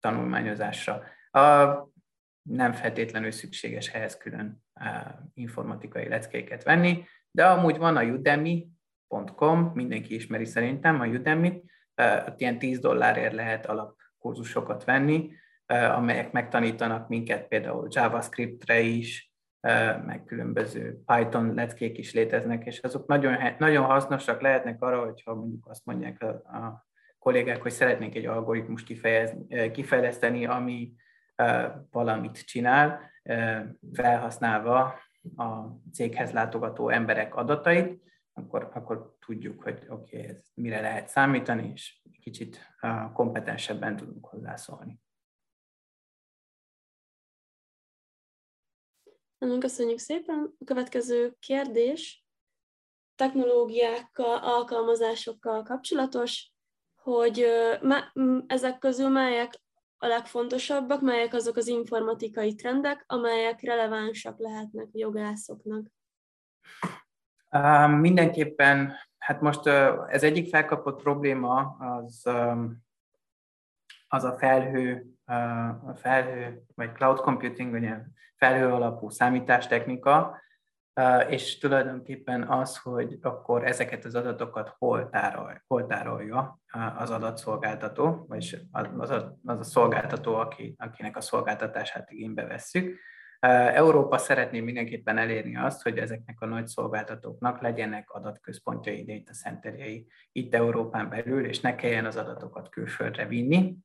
tanulmányozásra. 0.00 1.02
A, 1.30 1.66
nem 2.42 2.72
feltétlenül 2.72 3.30
szükséges 3.30 3.88
ehhez 3.88 4.16
külön 4.16 4.64
uh, 4.74 4.86
informatikai 5.34 6.08
leckéket 6.08 6.62
venni, 6.62 7.04
de 7.38 7.46
amúgy 7.46 7.78
van 7.78 7.96
a 7.96 8.02
udemy.com, 8.02 9.70
mindenki 9.74 10.14
ismeri 10.14 10.44
szerintem 10.44 11.00
a 11.00 11.06
Udemy, 11.06 11.62
ott 12.26 12.40
ilyen 12.40 12.58
10 12.58 12.78
dollárért 12.78 13.32
lehet 13.32 13.66
alapkurzusokat 13.66 14.84
venni, 14.84 15.30
amelyek 15.66 16.32
megtanítanak 16.32 17.08
minket 17.08 17.48
például 17.48 17.88
JavaScriptre 17.90 18.80
is, 18.80 19.32
meg 20.06 20.22
különböző 20.26 21.00
Python 21.06 21.54
leckék 21.54 21.98
is 21.98 22.12
léteznek, 22.12 22.66
és 22.66 22.80
azok 22.80 23.06
nagyon, 23.06 23.36
nagyon 23.58 23.84
hasznosak 23.84 24.40
lehetnek 24.40 24.82
arra, 24.82 25.04
hogyha 25.04 25.34
mondjuk 25.34 25.66
azt 25.68 25.84
mondják 25.84 26.22
a, 26.22 26.28
a 26.28 26.86
kollégák, 27.18 27.62
hogy 27.62 27.72
szeretnénk 27.72 28.14
egy 28.14 28.26
algoritmus 28.26 28.84
kifejleszteni, 29.72 30.46
ami 30.46 30.92
valamit 31.90 32.44
csinál, 32.44 33.00
felhasználva 33.92 34.94
a 35.36 35.78
céghez 35.92 36.32
látogató 36.32 36.88
emberek 36.88 37.34
adatait, 37.34 38.02
akkor, 38.32 38.70
akkor 38.74 39.16
tudjuk, 39.26 39.62
hogy 39.62 39.84
oké, 39.88 40.16
okay, 40.18 40.28
ez 40.28 40.36
mire 40.54 40.80
lehet 40.80 41.08
számítani, 41.08 41.70
és 41.74 42.02
kicsit 42.20 42.60
kompetensebben 43.12 43.96
tudunk 43.96 44.26
hozzászólni. 44.26 45.00
Nagyon 49.38 49.60
köszönjük 49.60 49.98
szépen. 49.98 50.54
A 50.58 50.64
következő 50.64 51.36
kérdés 51.38 52.24
technológiákkal, 53.14 54.38
alkalmazásokkal 54.38 55.62
kapcsolatos, 55.62 56.52
hogy 56.94 57.46
ezek 58.46 58.78
közül 58.78 59.08
melyek 59.08 59.60
a 59.98 60.06
legfontosabbak, 60.06 61.00
melyek 61.00 61.34
azok 61.34 61.56
az 61.56 61.66
informatikai 61.66 62.54
trendek, 62.54 63.04
amelyek 63.06 63.60
relevánsak 63.60 64.38
lehetnek 64.38 64.84
a 64.84 64.98
jogászoknak? 64.98 65.86
Mindenképpen, 68.00 68.92
hát 69.18 69.40
most 69.40 69.66
ez 70.08 70.22
egyik 70.22 70.48
felkapott 70.48 71.02
probléma 71.02 71.76
az, 71.78 72.26
az 74.08 74.24
a 74.24 74.38
felhő, 74.38 75.06
a 75.86 75.94
felhő, 75.94 76.62
vagy 76.74 76.92
cloud 76.92 77.20
computing, 77.20 77.70
vagy 77.70 77.94
felhő 78.36 78.72
alapú 78.72 79.08
számítástechnika, 79.08 80.40
és 81.28 81.58
tulajdonképpen 81.58 82.48
az, 82.48 82.76
hogy 82.76 83.18
akkor 83.22 83.64
ezeket 83.66 84.04
az 84.04 84.14
adatokat 84.14 84.74
hol, 84.78 85.08
tárol, 85.08 85.62
hol 85.66 85.86
tárolja 85.86 86.60
az 86.98 87.10
adatszolgáltató, 87.10 88.24
vagyis 88.28 88.56
az 88.96 89.10
a, 89.10 89.38
az 89.44 89.58
a 89.58 89.64
szolgáltató, 89.64 90.34
aki, 90.34 90.74
akinek 90.78 91.16
a 91.16 91.20
szolgáltatását 91.20 92.10
igénybe 92.10 92.46
vesszük. 92.46 92.98
Európa 93.40 94.18
szeretné 94.18 94.60
mindenképpen 94.60 95.18
elérni 95.18 95.56
azt, 95.56 95.82
hogy 95.82 95.98
ezeknek 95.98 96.40
a 96.40 96.46
nagy 96.46 96.66
szolgáltatóknak 96.66 97.60
legyenek 97.60 98.10
adatközpontjai, 98.10 99.04
data 99.04 99.32
centerjei 99.32 100.06
itt 100.32 100.54
Európán 100.54 101.08
belül, 101.08 101.44
és 101.44 101.60
ne 101.60 101.74
kelljen 101.74 102.04
az 102.04 102.16
adatokat 102.16 102.68
külföldre 102.68 103.26
vinni, 103.26 103.76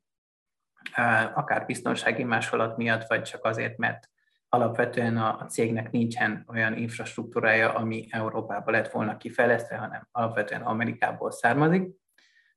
akár 1.34 1.66
biztonsági 1.66 2.24
másolat 2.24 2.78
miatt, 2.78 3.07
vagy 3.07 3.22
csak 3.22 3.45
azért, 3.45 3.78
mert 3.78 4.11
alapvetően 4.54 5.18
a, 5.18 5.39
a 5.39 5.45
cégnek 5.45 5.91
nincsen 5.91 6.45
olyan 6.47 6.78
infrastruktúrája, 6.78 7.74
ami 7.74 8.08
Európába 8.10 8.72
lett 8.72 8.91
volna 8.91 9.18
kifejlesztve, 9.18 9.76
hanem 9.76 10.08
alapvetően 10.12 10.62
Amerikából 10.62 11.32
származik. 11.32 11.89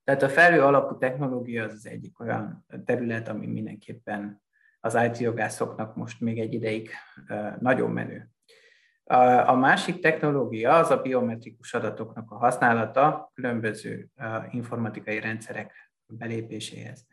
Tehát 0.03 0.23
a 0.23 0.29
felhő 0.29 0.61
alapú 0.61 0.97
technológia 0.97 1.63
az 1.63 1.73
az 1.73 1.87
egyik 1.87 2.19
olyan 2.19 2.65
terület, 2.85 3.27
ami 3.27 3.47
mindenképpen 3.47 4.41
az 4.79 4.97
IT 5.05 5.17
jogászoknak 5.17 5.95
most 5.95 6.21
még 6.21 6.39
egy 6.39 6.53
ideig 6.53 6.89
nagyon 7.59 7.91
menő. 7.91 8.29
A 9.45 9.55
másik 9.55 9.99
technológia 9.99 10.75
az 10.75 10.89
a 10.89 11.01
biometrikus 11.01 11.73
adatoknak 11.73 12.31
a 12.31 12.37
használata 12.37 13.31
különböző 13.33 14.09
informatikai 14.49 15.19
rendszerek 15.19 15.91
belépéséhez. 16.05 17.05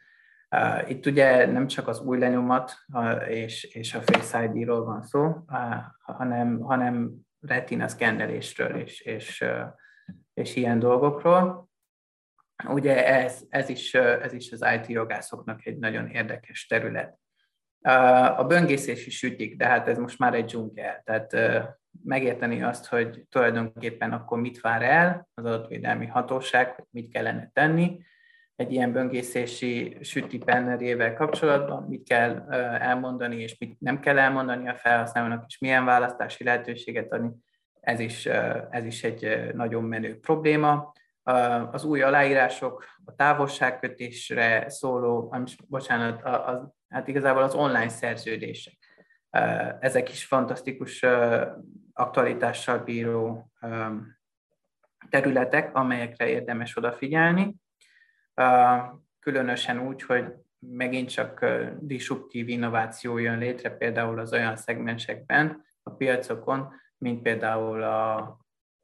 Itt 0.89 1.07
ugye 1.07 1.47
nem 1.47 1.67
csak 1.67 1.89
az 1.89 2.01
új 2.01 2.19
lenyomat 2.19 2.75
és, 3.29 3.65
és 3.65 3.95
a 3.95 4.01
Face 4.01 4.45
ID-ról 4.45 4.85
van 4.85 5.03
szó, 5.03 5.45
hanem, 5.99 6.61
hanem 6.61 7.13
retina 7.41 7.89
szkennelésről 7.89 8.77
és, 8.77 9.01
és, 9.01 9.45
és 10.35 10.57
ilyen 10.57 10.79
dolgokról. 10.79 11.69
Ugye 12.69 13.07
ez, 13.07 13.43
ez, 13.49 13.69
is, 13.69 13.95
ez 13.95 14.33
is 14.33 14.53
az 14.53 14.67
IT 14.75 14.87
jogászoknak 14.87 15.67
egy 15.67 15.79
nagyon 15.79 16.07
érdekes 16.07 16.67
terület. 16.67 17.19
A 18.37 18.45
böngészés 18.45 19.07
is 19.07 19.23
ügyik, 19.23 19.57
de 19.57 19.67
hát 19.67 19.89
ez 19.89 19.99
most 19.99 20.19
már 20.19 20.35
egy 20.35 20.45
dzsungel. 20.45 21.03
Tehát 21.05 21.37
megérteni 22.05 22.63
azt, 22.63 22.87
hogy 22.87 23.25
tulajdonképpen 23.29 24.13
akkor 24.13 24.41
mit 24.41 24.61
vár 24.61 24.83
el 24.83 25.29
az 25.35 25.45
adatvédelmi 25.45 26.07
hatóság, 26.07 26.75
hogy 26.75 26.85
mit 26.91 27.13
kellene 27.13 27.51
tenni, 27.53 28.03
egy 28.57 28.73
ilyen 28.73 28.93
böngészési 28.93 29.97
süti 30.01 30.39
pennerével 30.39 31.15
kapcsolatban, 31.15 31.83
mit 31.83 32.09
kell 32.09 32.53
elmondani, 32.79 33.37
és 33.37 33.59
mit 33.59 33.81
nem 33.81 34.01
kell 34.01 34.19
elmondani 34.19 34.69
a 34.69 34.75
felhasználónak, 34.75 35.45
és 35.47 35.59
milyen 35.59 35.85
választási 35.85 36.45
lehetőséget 36.45 37.13
adni, 37.13 37.31
ez 37.81 38.01
is, 38.01 38.27
ez 38.71 38.85
is 38.85 39.05
egy 39.05 39.51
nagyon 39.55 39.85
menő 39.85 40.19
probléma. 40.19 40.93
Az 41.71 41.85
új 41.85 42.03
aláírások, 42.03 42.85
a 43.05 43.15
távolságkötésre 43.15 44.69
szóló, 44.69 45.37
bocsánat, 45.69 46.23
az, 46.23 46.69
hát 46.89 47.09
igazából 47.09 47.43
az 47.43 47.55
online 47.55 47.89
szerződések. 47.89 48.77
Ezek 49.81 50.11
is 50.11 50.25
fantasztikus 50.25 51.05
aktualitással 51.93 52.79
bíró 52.79 53.51
területek, 55.11 55.75
amelyekre 55.77 56.29
érdemes 56.29 56.77
odafigyelni 56.77 57.63
különösen 59.19 59.87
úgy, 59.87 60.03
hogy 60.03 60.35
megint 60.59 61.09
csak 61.09 61.47
disruptív 61.81 62.49
innováció 62.49 63.19
jön 63.19 63.39
létre, 63.39 63.71
például 63.71 64.19
az 64.19 64.33
olyan 64.33 64.57
szegmensekben, 64.57 65.65
a 65.83 65.91
piacokon, 65.91 66.73
mint 66.99 67.23
például 67.23 67.83
a, 67.83 68.17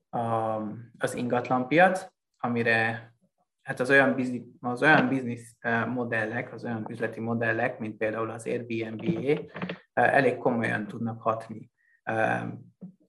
a, 0.09 0.57
az 0.99 1.15
ingatlanpiac, 1.15 2.07
amire 2.39 3.13
hát 3.63 3.81
az 3.81 3.91
olyan, 3.91 4.15
biznisz, 4.15 4.43
az 4.61 4.83
olyan 4.83 5.09
biznisz 5.09 5.57
modellek, 5.87 6.53
az 6.53 6.65
olyan 6.65 6.87
üzleti 6.89 7.21
modellek, 7.21 7.79
mint 7.79 7.97
például 7.97 8.31
az 8.31 8.47
Airbnb 8.47 9.05
elég 9.93 10.37
komolyan 10.37 10.87
tudnak 10.87 11.23
hatni. 11.23 11.71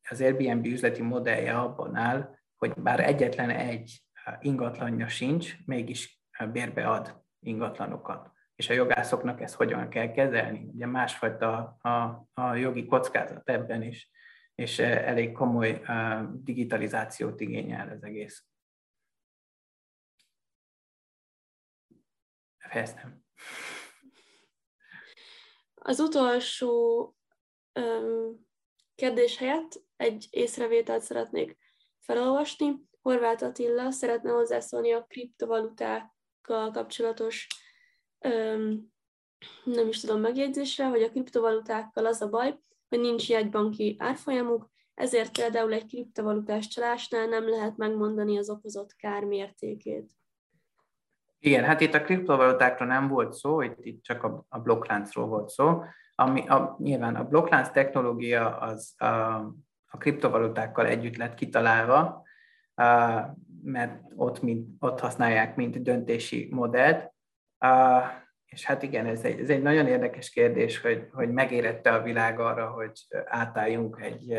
az 0.10 0.22
Airbnb 0.22 0.66
üzleti 0.66 1.02
modellje 1.02 1.60
abban 1.60 1.96
áll, 1.96 2.36
hogy 2.58 2.74
bár 2.74 3.00
egyetlen 3.00 3.50
egy 3.50 4.04
ingatlanja 4.40 5.08
sincs, 5.08 5.66
mégis 5.66 6.21
bérbe 6.48 6.88
ad 6.88 7.24
ingatlanokat. 7.40 8.32
És 8.56 8.70
a 8.70 8.74
jogászoknak 8.74 9.42
ezt 9.42 9.56
hogyan 9.56 9.90
kell 9.90 10.12
kezelni? 10.12 10.70
Ugye 10.74 10.86
másfajta 10.86 11.78
a, 11.82 12.28
a 12.34 12.56
jogi 12.56 12.86
kockázat 12.86 13.50
ebben 13.50 13.82
is, 13.82 14.10
és 14.56 14.80
elég 14.80 15.32
komoly 15.32 15.82
digitalizációt 16.32 17.40
igényel 17.40 17.90
az 17.90 18.04
egész. 18.04 18.46
Fejeztem. 22.58 23.24
Az 25.76 26.00
utolsó 26.00 27.00
um, 27.80 28.48
kérdés 28.96 29.38
helyett 29.38 29.84
egy 29.96 30.28
észrevételt 30.30 31.02
szeretnék 31.02 31.58
felolvasni. 32.00 32.90
Horváth 33.02 33.44
Attila 33.44 33.92
szeretne 33.92 34.32
hozzászólni 34.32 34.92
a 34.92 35.06
kriptovalutákkal 36.52 36.72
kapcsolatos 36.72 37.48
um, 38.20 38.92
nem 39.64 39.88
is 39.88 40.00
tudom 40.00 40.22
megjegyzésre, 40.22 40.86
hogy 40.86 41.02
a 41.02 41.10
kriptovalutákkal 41.10 42.06
az 42.06 42.22
a 42.22 42.30
baj, 42.30 42.60
hogy 42.90 43.00
nincs 43.00 43.30
jegybanki 43.30 43.96
árfolyamuk, 44.00 44.70
ezért 44.94 45.32
például 45.38 45.74
egy 45.74 45.86
kriptovalutás 45.86 46.68
csalásnál 46.68 47.28
nem 47.28 47.50
lehet 47.50 47.78
megmondani 47.78 48.38
az 48.38 48.50
okozott 48.50 48.96
kár 48.96 49.24
mértékét. 49.24 50.12
Igen, 51.40 51.64
hát 51.64 51.82
itt 51.82 51.94
a 51.94 52.02
kriptovalutákról 52.02 52.88
nem 52.88 53.08
volt 53.08 53.34
szó, 53.34 53.62
itt, 53.62 53.78
itt 53.86 54.04
csak 54.04 54.24
a, 54.24 54.46
a 54.50 54.60
blokkláncról 54.60 55.28
volt 55.28 55.50
szó. 55.50 55.84
Ami, 56.16 56.48
a, 56.48 56.76
nyilván 56.80 57.16
a 57.16 57.24
blokklánc 57.24 57.72
technológia 57.72 58.58
az 58.58 58.94
a, 58.98 59.06
a 59.86 59.98
kriptovalutákkal 59.98 60.86
együtt 60.86 61.16
lett 61.16 61.34
kitalálva, 61.34 62.24
a, 62.74 62.84
mert 63.64 64.02
ott, 64.16 64.42
mint, 64.42 64.68
ott 64.80 65.00
használják, 65.00 65.56
mint 65.56 65.82
döntési 65.82 66.48
modellt. 66.52 67.14
A, 67.58 68.02
és 68.46 68.66
hát 68.66 68.84
igen, 68.84 69.06
ez 69.06 69.24
egy, 69.24 69.40
ez 69.40 69.50
egy 69.50 69.62
nagyon 69.62 69.88
érdekes 69.88 70.30
kérdés, 70.30 70.82
hogy, 70.82 71.08
hogy 71.12 71.32
megérette 71.32 71.94
a 71.94 72.02
világ 72.02 72.40
arra, 72.40 72.70
hogy 72.70 72.92
átálljunk 73.26 74.02
egy, 74.02 74.32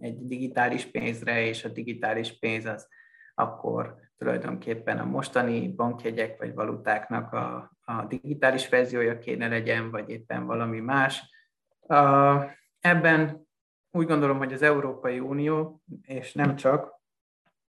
egy 0.00 0.26
digitális 0.26 0.84
pénzre, 0.84 1.46
és 1.46 1.64
a 1.64 1.68
digitális 1.68 2.38
pénz 2.38 2.64
az 2.64 2.88
akkor 3.34 3.96
tulajdonképpen 4.16 4.98
a 4.98 5.04
mostani 5.04 5.68
bankjegyek 5.68 6.38
vagy 6.38 6.54
valutáknak 6.54 7.32
a, 7.32 7.76
a 7.84 8.04
digitális 8.04 8.68
verziója 8.68 9.18
kéne 9.18 9.48
legyen, 9.48 9.90
vagy 9.90 10.10
éppen 10.10 10.46
valami 10.46 10.80
más. 10.80 11.34
A, 11.80 12.36
ebben 12.80 13.46
úgy 13.90 14.06
gondolom, 14.06 14.38
hogy 14.38 14.52
az 14.52 14.62
Európai 14.62 15.20
Unió, 15.20 15.82
és 16.02 16.32
nem 16.32 16.56
csak, 16.56 16.95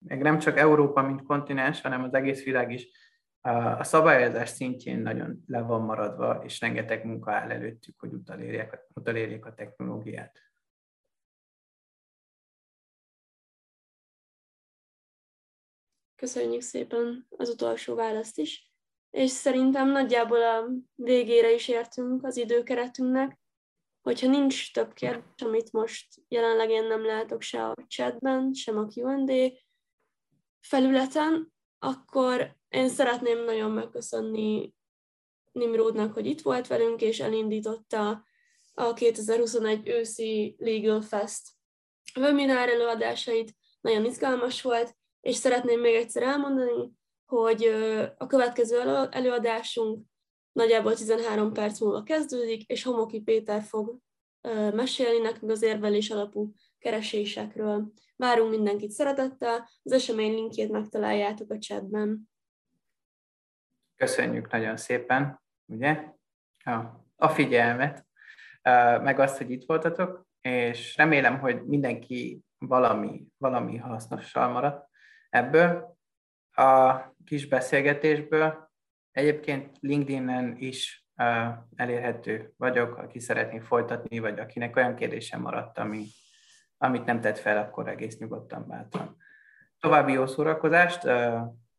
meg 0.07 0.22
nem 0.22 0.38
csak 0.38 0.59
Európa, 0.59 1.02
mint 1.02 1.22
kontinens, 1.22 1.80
hanem 1.80 2.02
az 2.02 2.14
egész 2.14 2.44
világ 2.44 2.72
is 2.72 2.88
a 3.78 3.84
szabályozás 3.84 4.48
szintjén 4.48 4.98
nagyon 4.98 5.44
le 5.46 5.61
van 5.61 5.82
maradva, 5.82 6.44
és 6.44 6.61
rengeteg 6.61 7.05
munka 7.05 7.32
áll 7.32 7.50
előttük, 7.50 8.00
hogy 8.00 8.12
utalérjék, 8.12 8.78
utalérjék 8.94 9.44
a 9.44 9.55
technológiát. 9.55 10.38
Köszönjük 16.16 16.61
szépen 16.61 17.26
az 17.36 17.48
utolsó 17.48 17.94
választ 17.94 18.38
is. 18.38 18.72
És 19.11 19.30
szerintem 19.30 19.90
nagyjából 19.90 20.42
a 20.42 20.68
végére 20.94 21.52
is 21.52 21.68
értünk 21.68 22.24
az 22.24 22.36
időkeretünknek. 22.36 23.38
Hogyha 24.02 24.28
nincs 24.28 24.72
több 24.72 24.92
kérdés, 24.92 25.42
amit 25.44 25.72
most 25.72 26.07
jelenleg 26.28 26.70
én 26.70 26.86
nem 26.86 27.05
látok 27.05 27.42
se 27.42 27.64
a 27.64 27.74
chatben, 27.86 28.52
sem 28.52 28.78
a 28.78 28.86
Q&A 28.94 29.63
felületen, 30.64 31.52
akkor 31.78 32.56
én 32.68 32.88
szeretném 32.88 33.44
nagyon 33.44 33.70
megköszönni 33.70 34.74
Nimrodnak, 35.52 36.12
hogy 36.12 36.26
itt 36.26 36.40
volt 36.40 36.66
velünk, 36.66 37.00
és 37.00 37.20
elindította 37.20 38.24
a 38.74 38.92
2021 38.92 39.88
őszi 39.88 40.56
Legal 40.58 41.00
Fest 41.00 41.48
webinar 42.18 42.68
előadásait. 42.68 43.54
Nagyon 43.80 44.04
izgalmas 44.04 44.62
volt, 44.62 44.96
és 45.20 45.36
szeretném 45.36 45.80
még 45.80 45.94
egyszer 45.94 46.22
elmondani, 46.22 46.92
hogy 47.26 47.64
a 48.18 48.26
következő 48.26 48.80
előadásunk 49.10 50.04
nagyjából 50.52 50.94
13 50.94 51.52
perc 51.52 51.80
múlva 51.80 52.02
kezdődik, 52.02 52.62
és 52.62 52.82
Homoki 52.82 53.20
Péter 53.20 53.62
fog 53.62 53.98
mesélni 54.72 55.18
nekünk 55.18 55.50
az 55.50 55.62
érvelés 55.62 56.10
alapú 56.10 56.54
keresésekről. 56.85 57.93
Várunk 58.16 58.51
mindenkit 58.51 58.91
szeretettel, 58.91 59.68
az 59.82 59.93
esemény 59.93 60.35
linkjét 60.35 60.70
megtaláljátok 60.70 61.51
a 61.51 61.59
chatben. 61.59 62.30
Köszönjük 63.97 64.51
nagyon 64.51 64.76
szépen, 64.76 65.43
ugye, 65.66 66.12
a, 66.64 66.72
a 67.16 67.28
figyelmet, 67.28 68.07
meg 69.03 69.18
azt, 69.18 69.37
hogy 69.37 69.51
itt 69.51 69.66
voltatok, 69.66 70.26
és 70.41 70.97
remélem, 70.97 71.39
hogy 71.39 71.64
mindenki 71.64 72.41
valami, 72.59 73.26
valami 73.37 73.76
hasznossal 73.76 74.49
maradt 74.49 74.89
ebből 75.30 75.97
a 76.51 76.99
kis 77.24 77.47
beszélgetésből. 77.47 78.70
Egyébként 79.11 79.76
LinkedIn-en 79.80 80.57
is 80.57 81.07
elérhető 81.74 82.53
vagyok, 82.57 82.97
aki 82.97 83.18
szeretné 83.18 83.59
folytatni, 83.59 84.18
vagy 84.18 84.39
akinek 84.39 84.76
olyan 84.76 84.95
kérdésem 84.95 85.41
maradt, 85.41 85.78
ami, 85.78 86.07
amit 86.85 87.05
nem 87.05 87.20
tett 87.20 87.39
fel, 87.39 87.59
akkor 87.59 87.89
egész 87.89 88.18
nyugodtan, 88.18 88.66
bátran. 88.66 89.16
További 89.80 90.12
jó 90.12 90.26
szórakozást 90.26 91.05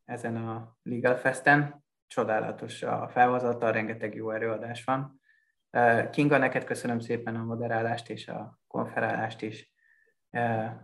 ezen 0.04 0.36
a 0.36 0.76
Legal 0.82 1.14
Festen. 1.14 1.84
Csodálatos 2.06 2.82
a 2.82 3.08
felhozatal, 3.08 3.72
rengeteg 3.72 4.14
jó 4.14 4.30
erőadás 4.30 4.84
van. 4.84 5.20
Kinga, 6.10 6.38
neked 6.38 6.64
köszönöm 6.64 7.00
szépen 7.00 7.36
a 7.36 7.44
moderálást 7.44 8.10
és 8.10 8.28
a 8.28 8.60
konferálást 8.66 9.42
is, 9.42 9.72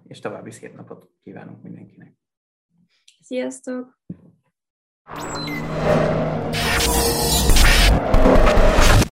és 0.06 0.20
további 0.20 0.50
szép 0.50 0.74
napot 0.76 1.10
kívánunk 1.22 1.62
mindenkinek. 1.62 2.14
Sziasztok! 3.20 4.00